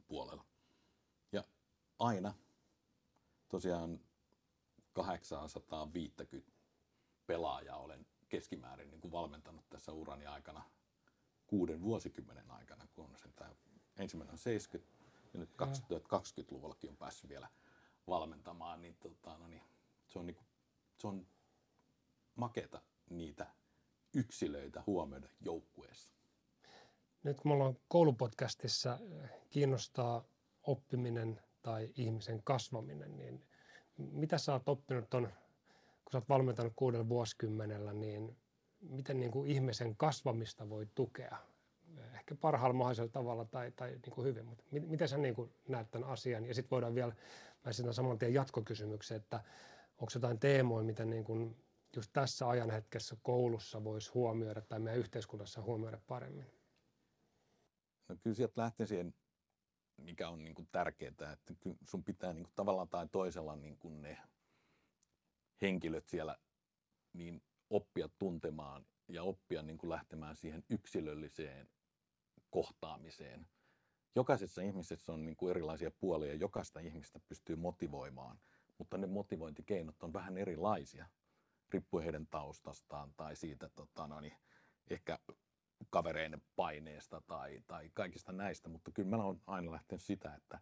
puolella. 0.07 0.45
Ja 1.31 1.43
aina 1.99 2.33
tosiaan 3.49 3.99
850 4.93 6.51
pelaajaa 7.27 7.77
olen 7.77 8.05
keskimäärin 8.29 8.91
niin 8.91 9.01
kuin 9.01 9.11
valmentanut 9.11 9.69
tässä 9.69 9.91
urani 9.91 10.25
aikana 10.25 10.63
kuuden 11.47 11.81
vuosikymmenen 11.81 12.51
aikana, 12.51 12.87
kun 12.87 13.05
on 13.05 13.17
sen 13.17 13.33
tämä 13.33 13.55
ensimmäinen 13.97 14.33
on 14.33 14.37
70 14.37 14.93
ja 15.33 15.39
nyt 15.39 15.49
2020-luvullakin 15.49 16.89
on 16.89 16.97
päässyt 16.97 17.29
vielä 17.29 17.49
valmentamaan, 18.07 18.81
niin, 18.81 18.95
tota, 18.95 19.37
no 19.37 19.47
niin 19.47 19.63
se 20.07 20.19
on, 20.19 20.25
niin 20.25 20.35
kuin, 20.35 20.47
se 20.97 21.07
on 21.07 21.27
maketa 22.35 22.81
niitä 23.09 23.47
yksilöitä 24.13 24.83
huomioida 24.87 25.27
joukkueessa. 25.41 26.11
Nyt 27.23 27.39
kun 27.39 27.51
ollaan 27.51 27.77
koulupodcastissa, 27.87 28.99
eh, 29.23 29.29
kiinnostaa 29.49 30.23
oppiminen 30.63 31.41
tai 31.61 31.89
ihmisen 31.95 32.43
kasvaminen, 32.43 33.17
niin 33.17 33.43
mitä 33.97 34.37
sä 34.37 34.53
oot 34.53 34.69
oppinut 34.69 35.09
ton, 35.09 35.23
kun 36.03 36.11
sä 36.11 36.17
oot 36.17 36.29
valmentanut 36.29 36.73
kuudella 36.75 37.09
vuosikymmenellä, 37.09 37.93
niin 37.93 38.37
miten 38.81 39.19
niin 39.19 39.31
kuin 39.31 39.49
ihmisen 39.51 39.95
kasvamista 39.95 40.69
voi 40.69 40.87
tukea? 40.95 41.37
Ehkä 42.13 42.35
parhaalla 42.35 42.73
mahdollisella 42.73 43.11
tavalla 43.11 43.45
tai, 43.45 43.71
tai 43.71 43.89
niin 43.89 44.11
kuin 44.15 44.27
hyvin, 44.27 44.45
mutta 44.45 44.63
miten 44.71 45.07
sä 45.07 45.17
niin 45.17 45.35
kuin 45.35 45.53
näet 45.67 45.91
tämän 45.91 46.09
asian? 46.09 46.45
Ja 46.45 46.53
sitten 46.53 46.71
voidaan 46.71 46.95
vielä, 46.95 47.15
mä 47.65 47.69
esitän 47.69 47.93
saman 47.93 48.19
tien 48.19 48.33
jatkokysymyksen, 48.33 49.17
että 49.17 49.43
onko 49.91 50.11
jotain 50.15 50.39
teemoja, 50.39 50.83
mitä 50.83 51.05
niin 51.05 51.23
kuin 51.23 51.55
just 51.95 52.09
tässä 52.13 52.49
ajanhetkessä 52.49 53.17
koulussa 53.23 53.83
voisi 53.83 54.11
huomioida 54.13 54.61
tai 54.61 54.79
meidän 54.79 54.99
yhteiskunnassa 54.99 55.61
huomioida 55.61 55.99
paremmin? 56.07 56.62
No 58.09 58.15
kyllä 58.21 58.35
sieltä 58.35 58.61
lähtee 58.61 58.87
siihen, 58.87 59.13
mikä 59.97 60.29
on 60.29 60.43
niin 60.43 60.55
kuin 60.55 60.67
tärkeää, 60.71 61.31
että 61.33 61.53
sun 61.87 62.03
pitää 62.03 62.33
niin 62.33 62.47
kuin 62.55 62.89
tai 62.89 63.07
toisella 63.11 63.55
niin 63.55 63.77
kuin 63.77 64.01
ne 64.01 64.17
henkilöt 65.61 66.07
siellä 66.07 66.37
niin 67.13 67.43
oppia 67.69 68.09
tuntemaan 68.19 68.85
ja 69.07 69.23
oppia 69.23 69.61
niin 69.61 69.77
kuin 69.77 69.89
lähtemään 69.89 70.35
siihen 70.35 70.63
yksilölliseen 70.69 71.69
kohtaamiseen. 72.49 73.47
Jokaisessa 74.15 74.61
ihmisessä 74.61 75.13
on 75.13 75.25
niin 75.25 75.35
kuin 75.35 75.51
erilaisia 75.51 75.91
puolia, 75.91 76.33
jokaista 76.33 76.79
ihmistä 76.79 77.19
pystyy 77.27 77.55
motivoimaan, 77.55 78.39
mutta 78.77 78.97
ne 78.97 79.07
motivointikeinot 79.07 80.03
on 80.03 80.13
vähän 80.13 80.37
erilaisia, 80.37 81.09
riippuen 81.69 82.03
heidän 82.03 82.27
taustastaan 82.27 83.13
tai 83.17 83.35
siitä 83.35 83.69
tota, 83.69 84.07
no 84.07 84.19
niin, 84.19 84.37
ehkä 84.89 85.19
kavereiden 85.89 86.41
paineesta 86.55 87.21
tai, 87.21 87.61
tai 87.67 87.89
kaikista 87.93 88.31
näistä, 88.31 88.69
mutta 88.69 88.91
kyllä 88.91 89.09
mä 89.09 89.23
olen 89.23 89.41
aina 89.47 89.71
lähtenyt 89.71 90.01
sitä, 90.01 90.35
että 90.35 90.59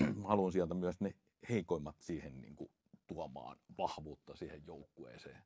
haluan 0.28 0.52
sieltä 0.52 0.74
myös 0.74 1.00
ne 1.00 1.14
heikoimmat 1.48 1.96
siihen 2.00 2.40
niin 2.40 2.56
kuin, 2.56 2.70
tuomaan 3.06 3.56
vahvuutta 3.78 4.36
siihen 4.36 4.62
joukkueeseen. 4.66 5.44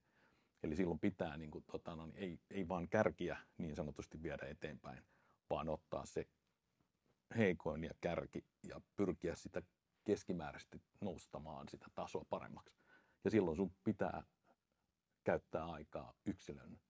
Eli 0.62 0.76
silloin 0.76 1.00
pitää 1.00 1.36
niin 1.36 1.50
kuin, 1.50 1.64
tota, 1.64 1.96
no, 1.96 2.08
ei, 2.14 2.40
ei 2.50 2.68
vaan 2.68 2.88
kärkiä 2.88 3.38
niin 3.58 3.76
sanotusti 3.76 4.22
viedä 4.22 4.46
eteenpäin, 4.46 5.04
vaan 5.50 5.68
ottaa 5.68 6.06
se 6.06 6.28
heikoin 7.36 7.84
ja 7.84 7.90
kärki 8.00 8.44
ja 8.62 8.80
pyrkiä 8.96 9.34
sitä 9.34 9.62
keskimääräisesti 10.04 10.82
nostamaan 11.00 11.68
sitä 11.68 11.86
tasoa 11.94 12.24
paremmaksi. 12.30 12.76
Ja 13.24 13.30
silloin 13.30 13.56
sun 13.56 13.74
pitää 13.84 14.22
käyttää 15.24 15.64
aikaa 15.64 16.14
yksilön 16.26 16.80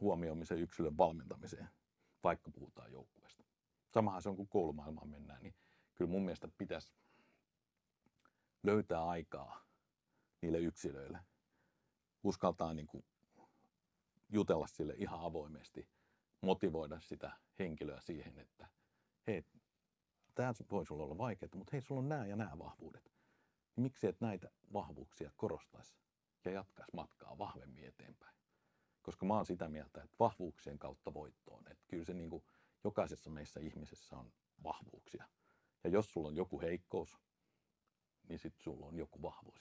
huomioimisen 0.00 0.58
yksilön 0.58 0.96
valmentamiseen, 0.96 1.68
vaikka 2.24 2.50
puhutaan 2.50 2.92
joukkueesta. 2.92 3.44
Samahan 3.90 4.22
se 4.22 4.28
on, 4.28 4.36
kun 4.36 4.48
koulumaailmaan 4.48 5.08
mennään, 5.08 5.42
niin 5.42 5.54
kyllä 5.94 6.10
mun 6.10 6.24
mielestä 6.24 6.48
pitäisi 6.58 6.92
löytää 8.62 9.04
aikaa 9.06 9.64
niille 10.42 10.58
yksilöille. 10.58 11.18
Uskaltaa 12.22 12.74
niin 12.74 12.86
kuin 12.86 13.04
jutella 14.28 14.66
sille 14.66 14.94
ihan 14.96 15.20
avoimesti, 15.20 15.88
motivoida 16.40 17.00
sitä 17.00 17.32
henkilöä 17.58 18.00
siihen, 18.00 18.38
että 18.38 18.68
hei, 19.26 19.44
tämä 20.34 20.52
voi 20.70 20.86
sulla 20.86 21.04
olla 21.04 21.18
vaikeaa, 21.18 21.50
mutta 21.54 21.70
hei, 21.72 21.80
sulla 21.80 21.98
on 21.98 22.08
nämä 22.08 22.26
ja 22.26 22.36
nämä 22.36 22.58
vahvuudet. 22.58 23.12
Niin 23.76 23.82
miksi 23.82 24.06
et 24.06 24.20
näitä 24.20 24.50
vahvuuksia 24.72 25.30
korostaisi 25.36 25.94
ja 26.44 26.50
jatkaisi 26.50 26.96
matkaa 26.96 27.38
vahvemmin 27.38 27.84
eteenpäin? 27.84 28.33
Koska 29.04 29.26
mä 29.26 29.34
oon 29.34 29.46
sitä 29.46 29.68
mieltä, 29.68 30.02
että 30.02 30.16
vahvuuksien 30.20 30.78
kautta 30.78 31.14
voittoon. 31.14 31.64
Että 31.70 31.84
kyllä 31.88 32.04
se 32.04 32.14
niin 32.14 32.30
kuin 32.30 32.44
jokaisessa 32.84 33.30
meissä 33.30 33.60
ihmisessä 33.60 34.16
on 34.16 34.32
vahvuuksia. 34.64 35.28
Ja 35.84 35.90
jos 35.90 36.12
sulla 36.12 36.28
on 36.28 36.36
joku 36.36 36.60
heikkous, 36.60 37.18
niin 38.28 38.38
sitten 38.38 38.62
sulla 38.62 38.86
on 38.86 38.96
joku 38.96 39.22
vahvuus. 39.22 39.58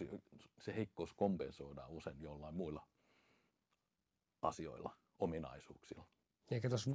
Se 0.61 0.75
heikkous 0.75 1.13
kompensoidaan 1.13 1.91
usein 1.91 2.21
jollain 2.21 2.55
muilla 2.55 2.87
asioilla, 4.41 4.97
ominaisuuksilla. 5.19 6.05
Niin 6.49 6.55
ehkä 6.55 6.69
tuossa, 6.69 6.91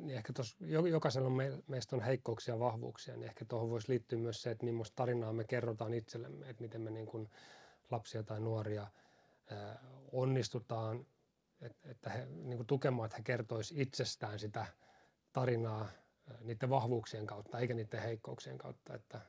niin 0.00 0.16
ehkä 0.16 0.32
tuossa 0.32 0.56
jokaisella 0.90 1.30
me, 1.30 1.62
meistä 1.66 1.96
on 1.96 2.02
heikkouksia 2.02 2.54
ja 2.54 2.60
vahvuuksia, 2.60 3.16
niin 3.16 3.28
ehkä 3.28 3.44
tuohon 3.44 3.70
voisi 3.70 3.88
liittyä 3.88 4.18
myös 4.18 4.42
se, 4.42 4.50
että 4.50 4.64
millaista 4.64 4.96
tarinaa 4.96 5.32
me 5.32 5.44
kerrotaan 5.44 5.94
itsellemme, 5.94 6.48
että 6.50 6.62
miten 6.62 6.80
me 6.80 6.90
niin 6.90 7.06
kuin 7.06 7.30
lapsia 7.90 8.22
tai 8.22 8.40
nuoria 8.40 8.86
onnistutaan 10.12 11.06
että, 11.62 11.90
että 11.90 12.10
he 12.10 12.26
niin 12.26 12.56
kuin 12.56 12.66
tukemaan, 12.66 13.06
että 13.06 13.16
he 13.16 13.22
kertoisivat 13.22 13.82
itsestään 13.82 14.38
sitä 14.38 14.66
tarinaa 15.32 15.88
niiden 16.40 16.70
vahvuuksien 16.70 17.26
kautta, 17.26 17.58
eikä 17.58 17.74
niiden 17.74 18.02
heikkouksien 18.02 18.58
kautta, 18.58 18.94
että 18.94 19.20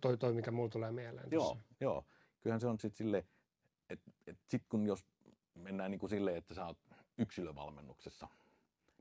toi, 0.00 0.18
toi 0.18 0.32
mikä 0.32 0.50
mulla 0.50 0.68
tulee 0.68 0.92
mieleen. 0.92 1.28
Joo, 1.30 1.58
joo. 1.80 2.04
Kyllähän 2.40 2.60
se 2.60 2.66
on 2.66 2.80
sitten 2.80 2.96
sille, 2.96 3.24
että 3.90 4.10
et 4.26 4.38
sitten 4.48 4.68
kun 4.68 4.86
jos 4.86 5.06
mennään 5.54 5.90
niin 5.90 5.98
kuin 5.98 6.10
silleen, 6.10 6.36
että 6.36 6.54
sä 6.54 6.66
oot 6.66 6.78
yksilövalmennuksessa, 7.18 8.28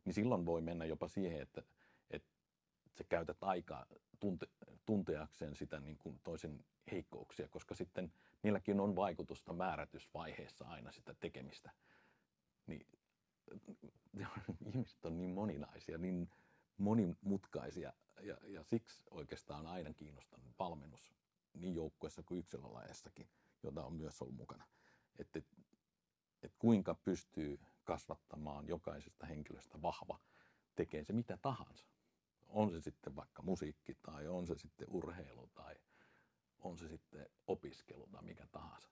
niin 0.06 0.13
silloin 0.13 0.46
voi 0.46 0.62
mennä 0.62 0.86
jopa 0.86 1.08
siihen, 1.08 1.42
että, 1.42 1.63
että 2.12 2.30
sä 2.98 3.04
käytät 3.04 3.38
aikaa 3.42 3.86
tunte, 4.20 4.48
tunteakseen 4.86 5.56
sitä 5.56 5.80
niin 5.80 5.98
kuin 5.98 6.20
toisen 6.24 6.65
heikkouksia, 6.92 7.48
koska 7.48 7.75
sitten 7.75 8.12
niilläkin 8.44 8.80
on 8.80 8.96
vaikutusta 8.96 9.54
määrätysvaiheessa 9.54 10.65
aina 10.65 10.92
sitä 10.92 11.15
tekemistä 11.20 11.72
niin 12.67 12.88
ihmiset 14.74 15.05
on 15.05 15.17
niin 15.17 15.31
moninaisia, 15.31 15.98
niin 15.98 16.29
monimutkaisia 16.77 17.93
ja, 18.22 18.38
ja 18.43 18.63
siksi 18.63 19.03
oikeastaan 19.12 19.67
aina 19.67 19.93
kiinnostanut 19.93 20.60
valmennus 20.60 21.13
niin 21.53 21.75
joukkueessa 21.75 22.24
kuin 22.24 22.39
yksilölajeissakin, 22.39 23.29
jota 23.63 23.86
on 23.86 23.93
myös 23.93 24.22
ollut 24.22 24.36
mukana. 24.36 24.65
Että 25.19 25.39
et, 25.39 25.45
et 26.43 26.55
kuinka 26.60 26.95
pystyy 26.95 27.60
kasvattamaan 27.84 28.67
jokaisesta 28.67 29.25
henkilöstä 29.25 29.81
vahva, 29.81 30.19
tekee 30.75 31.03
se 31.03 31.13
mitä 31.13 31.38
tahansa. 31.38 31.86
On 32.48 32.72
se 32.72 32.81
sitten 32.81 33.15
vaikka 33.15 33.41
musiikki 33.41 33.95
tai 34.01 34.27
on 34.27 34.48
se 34.48 34.55
sitten 34.55 34.88
urheilu 34.89 35.50
tai 35.55 35.75
on 36.60 36.77
se 36.77 36.88
sitten 36.88 37.29
opiskelu 37.48 38.07
tai 38.07 38.24
mikä 38.24 38.48
tahansa. 38.51 38.89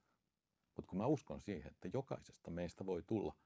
Mutta 0.76 0.90
kun 0.90 0.98
mä 0.98 1.06
uskon 1.06 1.42
siihen, 1.42 1.72
että 1.72 1.90
jokaisesta 1.94 2.52
meistä 2.52 2.86
voi 2.86 3.04
tulla– 3.04 3.36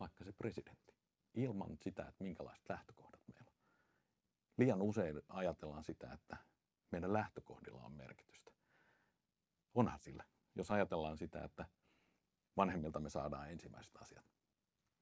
vaikka 0.00 0.24
se 0.24 0.32
presidentti, 0.32 0.94
ilman 1.34 1.76
sitä, 1.80 2.02
että 2.02 2.24
minkälaiset 2.24 2.68
lähtökohdat 2.68 3.20
meillä 3.28 3.50
on. 3.50 3.58
Liian 4.58 4.82
usein 4.82 5.22
ajatellaan 5.28 5.84
sitä, 5.84 6.12
että 6.12 6.36
meidän 6.90 7.12
lähtökohdilla 7.12 7.82
on 7.82 7.92
merkitystä. 7.92 8.52
Onhan 9.74 9.98
sillä. 9.98 10.24
Jos 10.54 10.70
ajatellaan 10.70 11.18
sitä, 11.18 11.44
että 11.44 11.66
vanhemmilta 12.56 13.00
me 13.00 13.10
saadaan 13.10 13.50
ensimmäiset 13.50 13.96
asiat. 13.96 14.26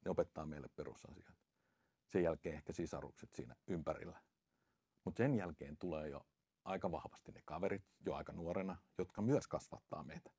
Ne 0.05 0.11
opettaa 0.11 0.47
meille 0.47 0.69
perusasiat. 0.77 1.37
Sen 2.13 2.23
jälkeen 2.23 2.55
ehkä 2.55 2.73
sisarukset 2.73 3.35
siinä 3.35 3.57
ympärillä. 3.67 4.23
Mutta 5.05 5.19
sen 5.19 5.35
jälkeen 5.35 5.77
tulee 5.77 6.09
jo 6.09 6.27
aika 6.65 6.91
vahvasti 6.91 7.33
ne 7.33 7.43
kaverit 7.45 7.85
jo 8.07 8.15
aika 8.15 8.33
nuorena, 8.33 8.77
jotka 8.99 9.23
myös 9.23 9.47
kasvattaa 9.47 10.05
meitä. 10.05 10.31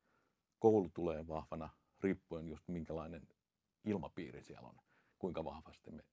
Koulu 0.60 0.90
tulee 0.90 1.28
vahvana, 1.28 1.70
riippuen 2.00 2.48
just 2.48 2.68
minkälainen 2.68 3.28
ilmapiiri 3.84 4.44
siellä 4.44 4.70
on, 4.70 4.75
kuinka 5.20 5.44
vahvasti 5.44 5.92
me 5.92 6.04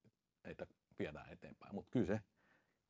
heitä 0.45 0.67
viedään 0.99 1.33
eteenpäin. 1.33 1.75
Mutta 1.75 1.91
kyllä 1.91 2.07
se, 2.07 2.21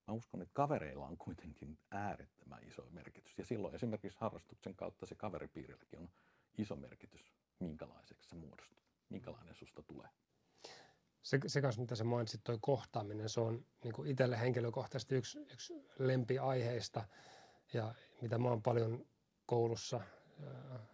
mä 0.08 0.14
uskon, 0.14 0.42
että 0.42 0.54
kavereilla 0.54 1.06
on 1.06 1.16
kuitenkin 1.16 1.78
äärettömän 1.90 2.64
iso 2.64 2.86
merkitys. 2.90 3.38
Ja 3.38 3.44
silloin 3.44 3.74
esimerkiksi 3.74 4.18
harrastuksen 4.20 4.74
kautta 4.74 5.06
se 5.06 5.14
kaveripiirilläkin 5.14 5.98
on 5.98 6.08
iso 6.58 6.76
merkitys, 6.76 7.32
minkälaiseksi 7.60 8.28
se 8.28 8.36
muodostuu, 8.36 8.82
minkälainen 9.08 9.54
susta 9.54 9.82
tulee. 9.82 10.08
Se, 11.22 11.38
se 11.46 11.60
kanssa, 11.60 11.80
mitä 11.80 11.94
sä 11.94 12.04
mainitsit, 12.04 12.40
toi 12.44 12.58
kohtaaminen, 12.60 13.28
se 13.28 13.40
on 13.40 13.66
niin 13.84 14.06
itselle 14.06 14.40
henkilökohtaisesti 14.40 15.14
yksi, 15.14 15.38
yksi 15.38 15.74
lempiaiheista. 15.98 17.04
Ja 17.72 17.94
mitä 18.20 18.38
mä 18.38 18.48
oon 18.48 18.62
paljon 18.62 19.06
koulussa 19.46 20.00
ää, 20.42 20.86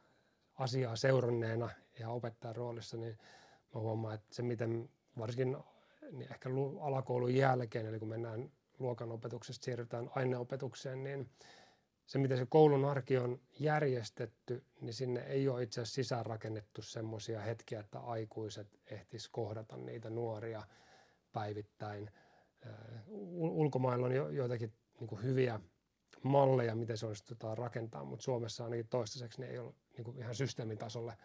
asiaa 0.54 0.96
seuranneena 0.96 1.70
ja 1.98 2.10
opettajan 2.10 2.56
roolissa, 2.56 2.96
niin 2.96 3.18
mä 3.76 3.82
huomaan, 3.82 4.14
että 4.14 4.34
se 4.34 4.42
miten 4.42 4.88
varsinkin 5.18 5.56
niin 6.12 6.32
ehkä 6.32 6.48
alakoulun 6.80 7.34
jälkeen, 7.34 7.86
eli 7.86 7.98
kun 7.98 8.08
mennään 8.08 8.50
luokanopetuksesta 8.78 9.64
siirrytään 9.64 10.10
aineopetukseen, 10.14 11.04
niin 11.04 11.30
se, 12.06 12.18
miten 12.18 12.38
se 12.38 12.46
koulun 12.46 12.84
arki 12.84 13.18
on 13.18 13.40
järjestetty, 13.58 14.64
niin 14.80 14.94
sinne 14.94 15.20
ei 15.20 15.48
ole 15.48 15.62
itse 15.62 15.80
asiassa 15.80 15.94
sisäänrakennettu 15.94 16.82
semmoisia 16.82 17.40
hetkiä, 17.40 17.80
että 17.80 17.98
aikuiset 17.98 18.68
ehtis 18.90 19.28
kohdata 19.28 19.76
niitä 19.76 20.10
nuoria 20.10 20.62
päivittäin. 21.32 22.10
Ulkomailla 23.30 24.06
on 24.06 24.14
jo, 24.14 24.28
joitakin 24.28 24.72
niin 25.00 25.08
kuin 25.08 25.22
hyviä 25.22 25.60
malleja, 26.22 26.74
miten 26.74 26.98
se 26.98 27.06
onnistutaan 27.06 27.58
rakentaa, 27.58 28.04
mutta 28.04 28.22
Suomessa 28.22 28.64
ainakin 28.64 28.88
toistaiseksi 28.88 29.40
ne 29.40 29.46
ei 29.46 29.58
ole 29.58 29.74
niin 29.96 30.04
kuin 30.04 30.18
ihan 30.18 30.34
systeemitasolle 30.34 31.16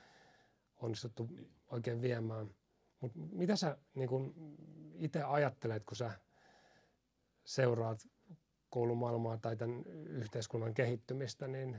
onnistuttu 0.81 1.29
oikein 1.67 2.01
viemään. 2.01 2.55
Mutta 2.99 3.19
mitä 3.19 3.55
sä 3.55 3.77
niin 3.93 4.09
itse 4.95 5.23
ajattelet, 5.23 5.83
kun 5.83 5.97
sä 5.97 6.11
seuraat 7.45 7.99
koulumaailmaa 8.69 9.37
tai 9.37 9.57
tämän 9.57 9.83
yhteiskunnan 10.07 10.73
kehittymistä, 10.73 11.47
niin 11.47 11.77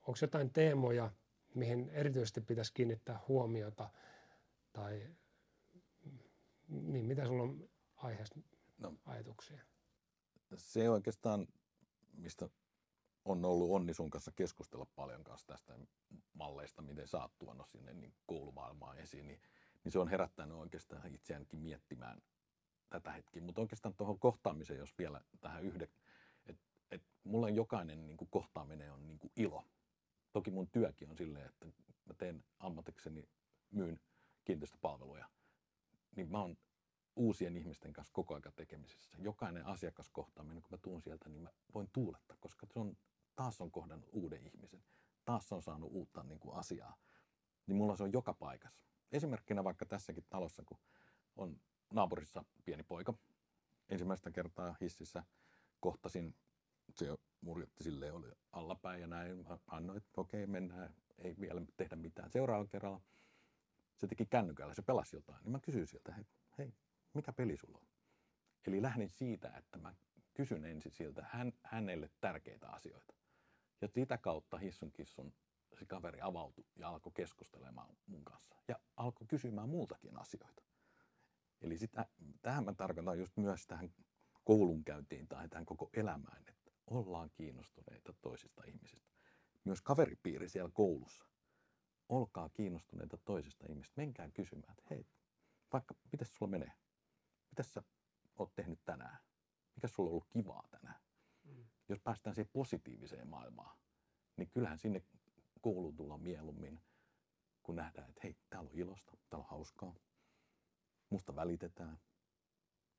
onko 0.00 0.18
jotain 0.22 0.50
teemoja, 0.52 1.10
mihin 1.54 1.88
erityisesti 1.88 2.40
pitäisi 2.40 2.74
kiinnittää 2.74 3.20
huomiota 3.28 3.90
tai 4.72 5.08
niin, 6.68 7.06
mitä 7.06 7.26
sulla 7.26 7.42
on 7.42 7.68
aiheesta 7.96 8.40
no, 8.78 8.94
ajatuksia? 9.04 9.60
Se 10.56 10.90
oikeastaan, 10.90 11.48
mistä 12.16 12.48
on 13.28 13.44
ollut 13.44 13.70
onni 13.70 13.94
sun 13.94 14.10
kanssa 14.10 14.32
keskustella 14.32 14.86
paljon 14.96 15.24
kanssa 15.24 15.46
tästä 15.46 15.78
malleista, 16.32 16.82
miten 16.82 17.08
sä 17.08 17.22
oot 17.22 17.38
tuonut 17.38 17.68
sinne 17.68 17.92
niin 17.92 18.14
koulumaailmaan 18.26 18.98
esiin, 18.98 19.26
niin, 19.26 19.40
niin 19.84 19.92
se 19.92 19.98
on 19.98 20.08
herättänyt 20.08 20.56
oikeastaan 20.56 21.14
itseäänkin 21.14 21.58
miettimään 21.58 22.22
tätä 22.90 23.12
hetkeä. 23.12 23.42
Mutta 23.42 23.60
oikeastaan 23.60 23.94
tuohon 23.94 24.18
kohtaamiseen, 24.18 24.78
jos 24.78 24.98
vielä 24.98 25.20
tähän 25.40 25.64
yhden, 25.64 25.88
että 26.46 26.66
et 26.90 27.02
mulle 27.24 27.50
jokainen 27.50 28.06
niin 28.06 28.16
kuin 28.16 28.28
kohtaaminen 28.30 28.92
on 28.92 29.06
niin 29.06 29.18
kuin 29.18 29.32
ilo. 29.36 29.64
Toki 30.32 30.50
mun 30.50 30.68
työkin 30.68 31.10
on 31.10 31.16
silleen, 31.16 31.46
että 31.46 31.66
mä 32.04 32.14
teen 32.18 32.44
ammatikseni, 32.58 33.28
myyn 33.70 34.00
kiinteistöpalveluja, 34.44 35.28
niin 36.16 36.30
mä 36.30 36.40
oon 36.40 36.56
uusien 37.16 37.56
ihmisten 37.56 37.92
kanssa 37.92 38.12
koko 38.12 38.34
ajan 38.34 38.52
tekemisessä. 38.56 39.16
Jokainen 39.18 39.66
asiakaskohtaaminen, 39.66 40.62
kun 40.62 40.70
mä 40.70 40.78
tuun 40.78 41.02
sieltä, 41.02 41.28
niin 41.28 41.42
mä 41.42 41.50
voin 41.74 41.88
tuuletta, 41.92 42.36
koska 42.40 42.66
se 42.66 42.78
on, 42.78 42.96
taas 43.38 43.60
on 43.60 43.70
kohdannut 43.70 44.10
uuden 44.12 44.46
ihmisen. 44.46 44.82
Taas 45.24 45.52
on 45.52 45.62
saanut 45.62 45.90
uutta 45.92 46.22
niin 46.22 46.40
kuin 46.40 46.56
asiaa. 46.56 46.96
Niin 47.66 47.76
mulla 47.76 47.96
se 47.96 48.02
on 48.02 48.12
joka 48.12 48.34
paikassa. 48.34 48.84
Esimerkkinä 49.12 49.64
vaikka 49.64 49.86
tässäkin 49.86 50.24
talossa, 50.30 50.62
kun 50.66 50.78
on 51.36 51.60
naapurissa 51.92 52.44
pieni 52.64 52.82
poika. 52.82 53.14
Ensimmäistä 53.88 54.30
kertaa 54.30 54.76
hississä 54.80 55.24
kohtasin, 55.80 56.34
se 56.94 57.18
murjotti 57.40 57.84
silleen, 57.84 58.14
oli 58.14 58.26
allapäin 58.52 59.00
ja 59.00 59.06
näin. 59.06 59.46
Mä 59.48 59.58
annoin, 59.66 59.96
että 59.96 60.20
okei, 60.20 60.46
mennään, 60.46 60.94
ei 61.18 61.36
vielä 61.40 61.62
tehdä 61.76 61.96
mitään. 61.96 62.30
Seuraavalla 62.30 62.68
kerralla 62.68 63.00
se 63.96 64.06
teki 64.06 64.26
kännykällä, 64.26 64.74
se 64.74 64.82
pelasi 64.82 65.16
jotain. 65.16 65.42
Niin 65.42 65.52
mä 65.52 65.60
kysyin 65.60 65.86
sieltä, 65.86 66.12
hei, 66.14 66.24
hei 66.58 66.74
mikä 67.14 67.32
peli 67.32 67.56
sulla 67.56 67.78
on? 67.78 67.86
Eli 68.66 68.82
lähdin 68.82 69.08
siitä, 69.08 69.48
että 69.56 69.78
mä 69.78 69.94
kysyn 70.34 70.64
ensin 70.64 70.92
siltä 70.92 71.26
hän, 71.30 71.52
hänelle 71.62 72.10
tärkeitä 72.20 72.68
asioita. 72.68 73.14
Ja 73.80 73.88
sitä 73.88 74.18
kautta 74.18 74.58
hissun 74.58 74.92
kissun 74.92 75.34
se 75.78 75.86
kaveri 75.86 76.20
avautui 76.20 76.64
ja 76.76 76.88
alkoi 76.88 77.12
keskustelemaan 77.14 77.96
mun 78.06 78.24
kanssa. 78.24 78.56
Ja 78.68 78.78
alkoi 78.96 79.26
kysymään 79.26 79.68
muutakin 79.68 80.16
asioita. 80.20 80.62
Eli 81.60 81.78
sitä, 81.78 82.06
tähän 82.42 82.64
mä 82.64 82.74
tarkoitan 82.74 83.18
just 83.18 83.36
myös 83.36 83.66
tähän 83.66 83.94
koulunkäyntiin 84.44 85.28
tai 85.28 85.48
tähän 85.48 85.66
koko 85.66 85.90
elämään, 85.92 86.42
että 86.48 86.70
ollaan 86.86 87.30
kiinnostuneita 87.30 88.14
toisista 88.20 88.62
ihmisistä. 88.66 89.12
Myös 89.64 89.82
kaveripiiri 89.82 90.48
siellä 90.48 90.70
koulussa. 90.72 91.24
Olkaa 92.08 92.48
kiinnostuneita 92.48 93.18
toisista 93.24 93.66
ihmisistä. 93.68 94.00
Menkää 94.00 94.30
kysymään, 94.30 94.70
että 94.70 94.84
hei, 94.90 95.06
vaikka, 95.72 95.94
miten 96.12 96.26
sulla 96.26 96.50
menee? 96.50 96.72
Mitä 97.50 97.62
sä 97.62 97.82
oot 98.38 98.54
tehnyt 98.54 98.80
tänään? 98.84 99.18
Mikä 99.74 99.88
sulla 99.88 100.08
on 100.08 100.12
ollut 100.12 100.28
kivaa 100.28 100.68
tänään? 100.70 100.77
Jos 101.88 102.00
päästään 102.00 102.34
siihen 102.34 102.50
positiiviseen 102.52 103.28
maailmaan, 103.28 103.78
niin 104.36 104.50
kyllähän 104.50 104.78
sinne 104.78 105.02
kouluun 105.60 105.96
tulla 105.96 106.18
mieluummin, 106.18 106.80
kun 107.62 107.76
nähdään, 107.76 108.08
että 108.08 108.20
hei, 108.24 108.36
täällä 108.50 108.70
on 108.70 108.78
ilosta, 108.78 109.12
täällä 109.30 109.44
on 109.44 109.50
hauskaa, 109.50 109.94
musta 111.10 111.36
välitetään. 111.36 111.98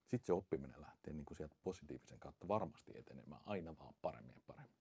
Sitten 0.01 0.25
se 0.25 0.33
oppiminen 0.33 0.81
lähtee 0.81 1.13
niin 1.13 1.25
kuin 1.25 1.37
sieltä 1.37 1.55
positiivisen 1.63 2.19
kautta 2.19 2.47
varmasti 2.47 2.91
etenemään 2.95 3.41
aina 3.45 3.77
vaan 3.77 3.93
paremmin 4.01 4.35
ja 4.35 4.41
paremmin. 4.47 4.79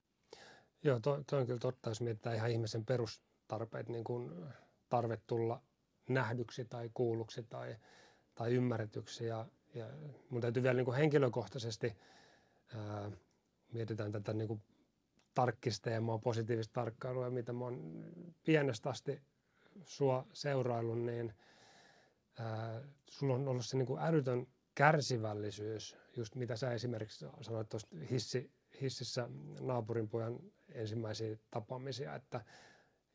Joo, 0.82 1.00
toi, 1.00 1.24
toi 1.24 1.40
on 1.40 1.46
kyllä 1.46 1.58
totta, 1.58 1.90
jos 1.90 2.00
mietitään 2.00 2.36
ihan 2.36 2.50
ihmisen 2.50 2.84
perustarpeet, 2.84 3.88
niin 3.88 4.04
kuin 4.04 4.30
tarve 4.88 5.18
tulla 5.26 5.62
nähdyksi 6.08 6.64
tai 6.64 6.90
kuulluksi 6.94 7.42
tai, 7.42 7.76
tai 8.34 8.54
ymmärretyksi. 8.54 9.26
Ja, 9.26 9.46
ja 9.74 9.86
mun 10.30 10.40
täytyy 10.40 10.62
vielä 10.62 10.76
niin 10.76 10.84
kuin 10.84 10.96
henkilökohtaisesti, 10.96 11.96
ää, 12.74 13.10
mietitään 13.72 14.12
tätä 14.12 14.32
niin 14.32 14.48
kuin 14.48 14.62
tarkkisteemaa, 15.34 16.18
positiivista 16.18 16.72
tarkkailua, 16.72 17.30
mitä 17.30 17.52
mä 17.52 17.64
oon 17.64 18.04
pienestä 18.44 18.90
asti 18.90 19.22
sua 19.84 20.26
seuraillut, 20.32 20.98
niin– 21.02 21.32
ää, 22.38 22.82
sulla 23.10 23.34
on 23.34 23.48
ollut 23.48 23.66
se 23.66 23.76
niin 23.76 23.86
kuin 23.86 24.00
älytön 24.00 24.46
kärsivällisyys, 24.74 25.96
just 26.16 26.34
mitä 26.34 26.56
sä 26.56 26.72
esimerkiksi 26.72 27.26
sanoit 27.40 27.68
tuosta 27.68 27.96
hissi, 28.10 28.50
hississä 28.80 29.28
naapurin 29.60 30.08
pojan 30.08 30.38
ensimmäisiä 30.72 31.36
tapaamisia, 31.50 32.14
että 32.14 32.44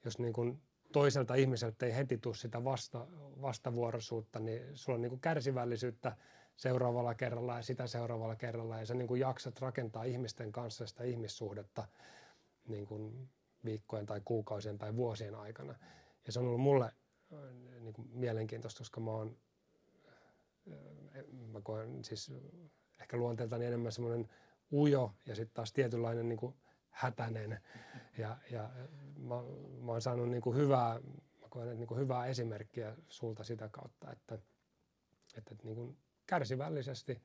jos 0.06 0.20
niin 0.20 0.34
kuin 0.34 0.62
toiselta 0.92 1.36
ihmiseltä 1.36 1.86
ei 1.86 1.96
heti 1.96 2.18
tule 2.18 2.36
sitä 2.36 2.64
vasta, 2.64 3.08
vastavuoroisuutta, 3.42 4.40
niin 4.40 4.62
sulla 4.78 4.96
on 4.96 5.02
niin 5.02 5.10
kuin 5.10 5.22
kärsivällisyyttä 5.22 6.18
seuraavalla 6.56 7.16
kerralla 7.16 7.56
ja 7.56 7.62
sitä 7.62 7.88
seuraavalla 7.88 8.36
kerralla 8.36 8.80
ja 8.80 8.86
sä 8.86 8.94
niin 8.94 9.08
kuin 9.08 9.22
jaksat 9.22 9.60
rakentaa 9.60 10.04
ihmisten 10.04 10.52
kanssa 10.52 10.88
sitä 10.88 11.04
ihmissuhdetta 11.04 11.88
niin 12.68 12.86
kuin 12.86 13.30
viikkojen 13.66 14.06
tai 14.06 14.22
kuukausien 14.26 14.78
tai 14.78 14.96
vuosien 14.96 15.36
aikana. 15.36 15.76
Ja 16.26 16.32
se 16.32 16.40
on 16.40 16.46
ollut 16.46 16.62
mulle 16.62 16.92
niin 17.80 17.94
kuin 17.94 18.08
mielenkiintoista, 18.14 18.78
koska 18.80 19.02
mä 19.02 19.12
oon, 19.12 19.38
mä 21.52 21.62
koen 21.64 22.04
siis 22.04 22.32
ehkä 23.02 23.18
luonteeltani 23.18 23.66
enemmän 23.66 23.92
semmoinen 23.92 24.30
ujo 24.74 25.14
ja 25.26 25.36
sitten 25.36 25.54
taas 25.54 25.74
tietynlainen 25.74 26.30
niin 26.30 26.40
kuin 26.40 26.56
hätäinen. 26.90 27.62
Ja, 28.18 28.38
ja 28.52 28.70
mä, 29.18 29.36
mä 29.82 29.92
oon 29.92 30.02
saanut 30.02 30.30
niin 30.30 30.42
kuin 30.42 30.58
hyvää, 30.58 31.00
mä 31.42 31.48
koen, 31.50 31.80
niin 31.80 31.88
kuin 31.88 32.00
hyvää 32.00 32.26
esimerkkiä 32.26 32.96
sulta 33.08 33.44
sitä 33.44 33.70
kautta, 33.70 34.12
että, 34.12 34.40
että 35.38 35.56
niin 35.64 35.76
kuin 35.76 35.98
kärsivällisesti 36.26 37.22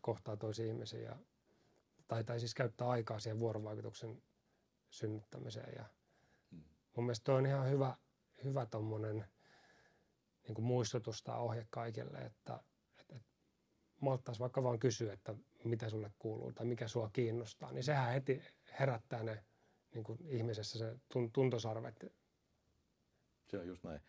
kohtaa 0.00 0.36
toisia 0.36 0.66
ihmisiä 0.66 1.00
ja, 1.00 1.16
tai, 2.08 2.24
tai 2.24 2.40
siis 2.40 2.54
käyttää 2.54 2.88
aikaa 2.88 3.18
siihen 3.18 3.38
vuorovaikutuksen 3.38 4.22
synnyttämiseen. 4.90 5.74
Ja 5.76 5.84
mm. 6.50 6.64
mun 6.96 7.04
mielestä 7.06 7.24
toi 7.24 7.34
on 7.34 7.46
ihan 7.46 7.70
hyvä, 7.70 7.96
hyvä 8.44 8.66
tommonen 8.66 9.24
niin 10.42 10.54
kuin 10.54 10.64
muistutus 10.64 11.22
tai 11.22 11.38
ohje 11.38 11.66
kaikille, 11.70 12.18
että, 12.18 12.60
että, 13.00 13.16
että 13.16 13.30
malttaisi 14.00 14.40
vaikka 14.40 14.62
vaan 14.62 14.78
kysyä, 14.78 15.12
että 15.12 15.34
mitä 15.64 15.88
sulle 15.88 16.10
kuuluu 16.18 16.52
tai 16.52 16.66
mikä 16.66 16.88
sua 16.88 17.10
kiinnostaa, 17.12 17.72
niin 17.72 17.84
sehän 17.84 18.12
heti 18.12 18.42
herättää 18.80 19.22
ne 19.22 19.44
niin 19.94 20.04
kuin 20.04 20.18
ihmisessä 20.26 20.78
se 20.78 20.96
tuntosarvet. 21.32 22.04
Se 23.46 23.58
on 23.58 23.68
just 23.68 23.84
näin. 23.84 24.00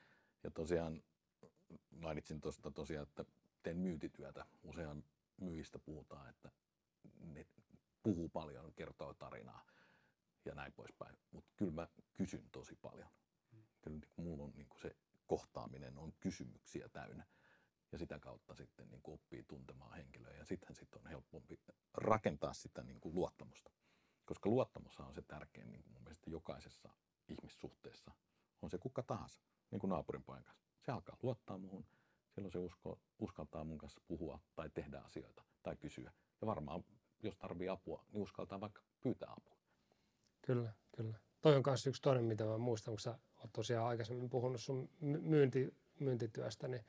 Ja 0.44 0.52
tosiaan 0.52 1.04
mainitsin 1.90 2.42
tuosta 2.42 2.72
tosiaan, 2.72 3.08
että 3.08 3.26
teen 3.66 3.78
myyntityötä. 3.78 4.46
Usein 4.64 5.06
myyjistä 5.42 5.80
puhutaan, 5.80 6.30
että 6.30 6.52
ne 7.20 7.46
puhuu 8.04 8.30
paljon, 8.30 8.74
kertoo 8.74 9.14
tarinaa 9.14 9.66
ja 10.46 10.56
näin 10.56 10.74
poispäin. 10.74 11.18
Mutta 11.32 11.52
kyllä 11.56 11.72
mä 11.72 11.88
kysyn 12.14 12.50
tosi 12.52 12.76
paljon 12.76 13.10
kyllä 13.86 14.00
niin 14.00 14.28
mulla 14.28 14.44
on 14.44 14.52
niin 14.56 14.68
kuin 14.70 14.82
se 14.82 14.96
kohtaaminen 15.28 15.98
on 15.98 16.14
kysymyksiä 16.20 16.90
täynnä. 16.90 17.26
Ja 17.92 17.98
sitä 17.98 18.20
kautta 18.20 18.56
sitten 18.56 18.90
niin 18.90 19.02
oppii 19.04 19.44
tuntemaan 19.44 19.94
henkilöä 19.94 20.38
ja 20.38 20.46
sitten 20.46 20.76
on 20.96 21.08
helpompi 21.08 21.60
rakentaa 21.94 22.54
sitä 22.54 22.84
niin 22.84 23.00
kuin 23.00 23.16
luottamusta. 23.16 23.72
Koska 24.26 24.50
luottamus 24.50 25.00
on 25.00 25.16
se 25.16 25.22
tärkein 25.22 25.72
niin 25.72 25.84
kuin 25.84 25.94
mun 25.94 26.04
mielestä 26.04 26.30
jokaisessa 26.30 26.90
ihmissuhteessa. 27.28 28.12
On 28.62 28.70
se 28.70 28.78
kuka 28.78 29.04
tahansa, 29.04 29.42
niin 29.72 29.80
kuin 29.80 29.90
naapurin 29.90 30.24
paikassa. 30.24 30.66
Se 30.86 30.92
alkaa 30.92 31.18
luottaa 31.22 31.58
muuhun, 31.58 31.86
silloin 32.36 32.52
se 32.52 32.58
usko, 32.58 33.00
uskaltaa 33.20 33.64
mun 33.64 33.78
kanssa 33.78 34.02
puhua 34.08 34.40
tai 34.56 34.70
tehdä 34.70 35.00
asioita 35.00 35.44
tai 35.64 35.76
kysyä. 35.76 36.12
Ja 36.42 36.48
varmaan, 36.48 36.84
jos 37.24 37.38
tarvii 37.38 37.70
apua, 37.70 38.06
niin 38.12 38.22
uskaltaa 38.22 38.62
vaikka 38.62 38.82
pyytää 39.02 39.30
apua. 39.38 39.58
Kyllä, 40.42 40.74
kyllä. 40.96 41.18
Toi 41.42 41.56
on 41.56 41.64
myös 41.66 41.88
yksi 41.88 42.02
toinen, 42.02 42.24
mitä 42.24 42.44
mä 42.44 42.58
muistan, 42.58 42.92
kun 42.92 43.00
sä 43.00 43.20
oot 43.40 43.54
tosiaan 43.54 43.88
aikaisemmin 43.88 44.30
puhunut 44.30 44.62
sun 44.62 44.90
myynti, 45.02 45.76
myyntityöstä, 46.00 46.68
niin 46.68 46.86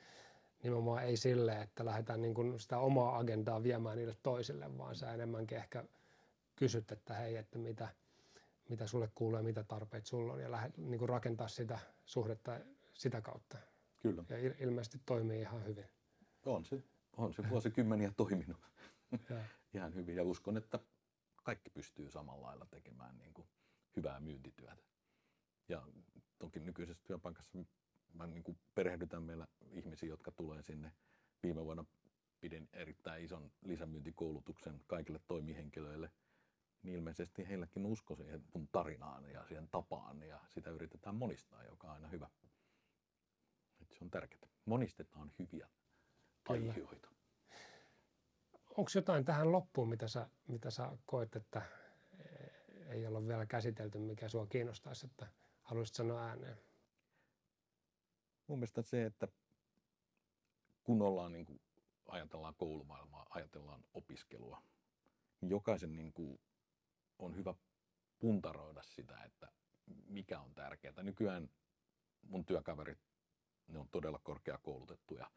nimenomaan 0.62 1.04
ei 1.04 1.16
sille, 1.16 1.60
että 1.62 1.84
lähdetään 1.84 2.22
niin 2.22 2.34
kuin 2.34 2.60
sitä 2.60 2.78
omaa 2.78 3.18
agendaa 3.18 3.62
viemään 3.62 3.96
niille 3.96 4.16
toisille, 4.22 4.78
vaan 4.78 4.96
sä 4.96 5.14
enemmänkin 5.14 5.58
ehkä 5.58 5.84
kysyt, 6.56 6.92
että 6.92 7.14
hei, 7.14 7.36
että 7.36 7.58
mitä, 7.58 7.88
mitä 8.68 8.86
sulle 8.86 9.10
kuuluu 9.14 9.36
ja 9.38 9.42
mitä 9.42 9.64
tarpeet 9.64 10.06
sulla 10.06 10.32
on 10.32 10.40
ja 10.40 10.50
lähdet 10.50 10.76
niin 10.76 10.98
kuin 10.98 11.08
rakentaa 11.08 11.48
sitä 11.48 11.78
suhdetta 12.04 12.60
sitä 12.94 13.20
kautta. 13.20 13.58
Kyllä. 14.10 14.24
Ja 14.28 14.54
ilmeisesti 14.58 15.00
toimii 15.06 15.40
ihan 15.40 15.64
hyvin. 15.64 15.84
On 16.46 16.64
se, 16.64 16.82
on 17.16 17.34
se 17.34 17.50
vuosikymmeniä 17.50 18.12
toiminut 18.16 18.56
ja. 19.30 19.44
ihan 19.74 19.94
hyvin 19.94 20.16
ja 20.16 20.22
uskon, 20.22 20.56
että 20.56 20.78
kaikki 21.44 21.70
pystyy 21.70 22.10
samalla 22.10 22.46
lailla 22.46 22.66
tekemään 22.66 23.18
niin 23.18 23.34
kuin 23.34 23.48
hyvää 23.96 24.20
myyntityötä. 24.20 24.82
Ja 25.68 25.82
toki 26.38 26.60
nykyisessä 26.60 27.02
työpaikassa 27.06 27.58
mä 28.12 28.26
niin 28.26 28.42
kuin 28.42 28.58
perehdytän 28.74 29.22
meillä 29.22 29.46
ihmisiä, 29.70 30.08
jotka 30.08 30.30
tulee 30.30 30.62
sinne. 30.62 30.92
Viime 31.42 31.64
vuonna 31.64 31.84
pidin 32.40 32.68
erittäin 32.72 33.24
ison 33.24 33.52
lisämyyntikoulutuksen 33.64 34.80
kaikille 34.86 35.20
toimihenkilöille. 35.26 36.10
Niin 36.82 36.94
ilmeisesti 36.94 37.48
heilläkin 37.48 37.86
usko 37.86 38.16
siihen 38.16 38.44
mun 38.54 38.68
tarinaan 38.72 39.30
ja 39.30 39.44
siihen 39.44 39.68
tapaan 39.68 40.22
ja 40.22 40.40
sitä 40.48 40.70
yritetään 40.70 41.16
monistaa, 41.16 41.64
joka 41.64 41.86
on 41.86 41.94
aina 41.94 42.08
hyvä. 42.08 42.28
Se 43.98 44.04
on 44.04 44.10
tärkeää. 44.10 44.48
Monistetaan 44.64 45.32
hyviä 45.38 45.68
Kyllä. 46.44 46.70
aihioita. 46.70 47.08
Onko 48.70 48.90
jotain 48.94 49.24
tähän 49.24 49.52
loppuun, 49.52 49.88
mitä 49.88 50.08
sä, 50.08 50.30
mitä 50.48 50.70
sä 50.70 50.98
koet, 51.06 51.36
että 51.36 51.62
ei 52.88 53.06
olla 53.06 53.26
vielä 53.26 53.46
käsitelty, 53.46 53.98
mikä 53.98 54.28
sua 54.28 54.46
kiinnostaisi, 54.46 55.06
että 55.06 55.26
haluaisit 55.62 55.94
sanoa 55.96 56.24
ääneen? 56.24 56.58
Mun 58.46 58.58
mielestä 58.58 58.82
se, 58.82 59.04
että 59.04 59.28
kun 60.84 61.02
ollaan 61.02 61.32
niin 61.32 61.46
kuin, 61.46 61.60
ajatellaan 62.06 62.54
koulumaailmaa, 62.54 63.26
ajatellaan 63.30 63.84
opiskelua, 63.94 64.62
niin 65.40 65.50
jokaisen 65.50 65.96
niin 65.96 66.12
kuin, 66.12 66.40
on 67.18 67.36
hyvä 67.36 67.54
puntaroida 68.18 68.82
sitä, 68.82 69.24
että 69.24 69.52
mikä 70.06 70.40
on 70.40 70.54
tärkeää. 70.54 71.02
Nykyään 71.02 71.50
mun 72.22 72.44
työkaverit, 72.44 72.98
ne 73.68 73.78
on 73.78 73.88
todella 73.88 74.18
korkeakoulutettuja. 74.18 75.30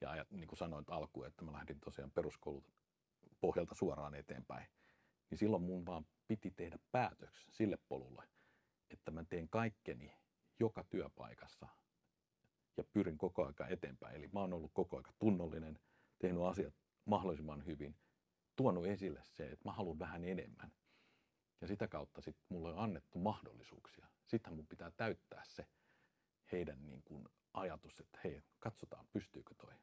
Ja 0.00 0.26
niin 0.30 0.48
kuin 0.48 0.58
sanoin 0.58 0.84
alkuun, 0.88 1.26
että 1.26 1.44
mä 1.44 1.52
lähdin 1.52 1.80
tosiaan 1.80 2.10
peruskoulut 2.10 2.64
pohjalta 3.40 3.74
suoraan 3.74 4.14
eteenpäin. 4.14 4.66
Niin 5.30 5.38
silloin 5.38 5.62
mun 5.62 5.86
vaan 5.86 6.06
piti 6.28 6.50
tehdä 6.50 6.78
päätöks 6.92 7.46
sille 7.50 7.78
polulle, 7.88 8.28
että 8.90 9.10
mä 9.10 9.24
teen 9.24 9.48
kaikkeni 9.48 10.16
joka 10.60 10.84
työpaikassa 10.84 11.68
ja 12.76 12.84
pyrin 12.84 13.18
koko 13.18 13.46
aika 13.46 13.66
eteenpäin. 13.66 14.16
Eli 14.16 14.28
mä 14.32 14.40
oon 14.40 14.52
ollut 14.52 14.70
koko 14.74 14.96
aika 14.96 15.12
tunnollinen, 15.18 15.80
tehnyt 16.18 16.42
asiat 16.42 16.74
mahdollisimman 17.04 17.66
hyvin, 17.66 17.96
tuonut 18.56 18.86
esille 18.86 19.20
se, 19.24 19.46
että 19.46 19.68
mä 19.68 19.72
haluan 19.72 19.98
vähän 19.98 20.24
enemmän. 20.24 20.72
Ja 21.60 21.66
sitä 21.66 21.88
kautta 21.88 22.20
sitten 22.20 22.44
mulle 22.48 22.72
on 22.72 22.78
annettu 22.78 23.18
mahdollisuuksia. 23.18 24.06
Sitten 24.26 24.52
mun 24.52 24.66
pitää 24.66 24.90
täyttää 24.90 25.44
se 25.44 25.66
heidän 26.52 26.86
niin 26.86 27.02
kuin 27.02 27.28
ajatus, 27.54 28.00
että 28.00 28.20
hei, 28.24 28.42
katsotaan, 28.58 29.06
pystyykö 29.12 29.54
toi. 29.54 29.74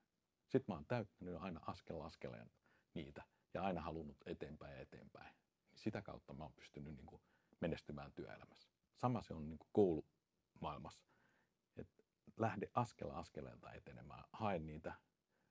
Sitten 0.47 0.65
mä 0.67 0.73
oon 0.75 0.86
täyttänyt 0.86 1.36
aina 1.36 1.60
askel 1.67 2.01
askeleen 2.01 2.51
niitä 2.93 3.23
ja 3.53 3.63
aina 3.63 3.82
halunnut 3.82 4.17
eteenpäin 4.25 4.73
ja 4.73 4.82
eteenpäin. 4.82 5.36
Sitä 5.75 6.01
kautta 6.01 6.34
mä 6.34 6.43
oon 6.43 6.53
pystynyt 6.53 6.95
niin 6.95 7.05
kuin 7.05 7.21
menestymään 7.60 8.13
työelämässä. 8.13 8.69
Sama 8.95 9.21
se 9.21 9.34
on 9.34 9.49
niin 9.49 9.60
kuin 9.60 9.69
koulumaailmassa. 9.73 11.05
että 11.77 12.03
lähde 12.38 12.69
askel 12.73 13.10
askeleelta 13.12 13.73
etenemään. 13.73 14.23
Hae 14.34 14.60
niitä 14.60 14.93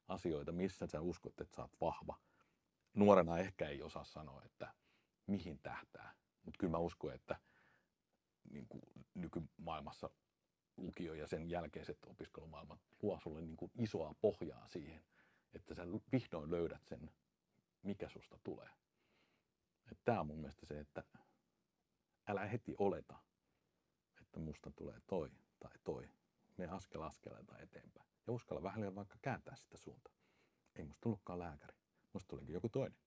asioita, 0.08 0.52
missä 0.52 0.86
sä 0.86 1.00
uskot, 1.00 1.40
että 1.40 1.56
sä 1.56 1.62
oot 1.62 1.80
vahva. 1.80 2.18
Nuorena 2.94 3.38
ehkä 3.38 3.68
ei 3.68 3.82
osaa 3.82 4.04
sanoa, 4.04 4.42
että 4.44 4.74
mihin 5.26 5.58
tähtää. 5.58 6.14
Mutta 6.42 6.58
kyllä 6.58 6.70
mä 6.70 6.78
uskon, 6.78 7.14
että 7.14 7.36
niin 8.50 8.68
kuin 8.68 8.82
nykymaailmassa 9.14 10.10
lukio 10.78 11.14
ja 11.14 11.26
sen 11.26 11.50
jälkeiset 11.50 11.98
opiskelumaailmat 12.06 12.80
luo 13.02 13.20
sulle 13.20 13.40
niin 13.40 13.56
kuin 13.56 13.72
isoa 13.78 14.14
pohjaa 14.20 14.68
siihen, 14.68 15.04
että 15.54 15.74
sä 15.74 15.82
vihdoin 16.12 16.50
löydät 16.50 16.84
sen, 16.84 17.10
mikä 17.82 18.08
susta 18.08 18.38
tulee. 18.44 18.68
Tämä 20.04 20.20
on 20.20 20.26
mun 20.26 20.38
mielestä 20.38 20.66
se, 20.66 20.80
että 20.80 21.04
älä 22.26 22.46
heti 22.46 22.74
oleta, 22.78 23.18
että 24.20 24.40
musta 24.40 24.70
tulee 24.76 25.00
toi 25.06 25.30
tai 25.60 25.72
toi. 25.84 26.08
Me 26.56 26.66
askel 26.66 27.02
askeleelta 27.02 27.58
eteenpäin. 27.58 28.08
Ja 28.26 28.32
uskalla 28.32 28.62
vähän 28.62 28.94
vaikka 28.94 29.16
kääntää 29.22 29.56
sitä 29.56 29.76
suuntaa. 29.76 30.12
Ei 30.74 30.84
musta 30.84 31.00
tullutkaan 31.00 31.38
lääkäri. 31.38 31.76
Musta 32.12 32.28
tulikin 32.28 32.54
joku 32.54 32.68
toinen. 32.68 32.98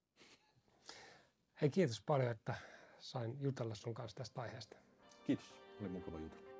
Hei 1.60 1.70
kiitos 1.70 2.02
paljon, 2.06 2.30
että 2.30 2.54
sain 3.00 3.40
jutella 3.40 3.74
sun 3.74 3.94
kanssa 3.94 4.16
tästä 4.16 4.40
aiheesta. 4.40 4.76
Kiitos. 5.26 5.54
Oli 5.80 5.88
mukava 5.88 6.20
jutella. 6.20 6.51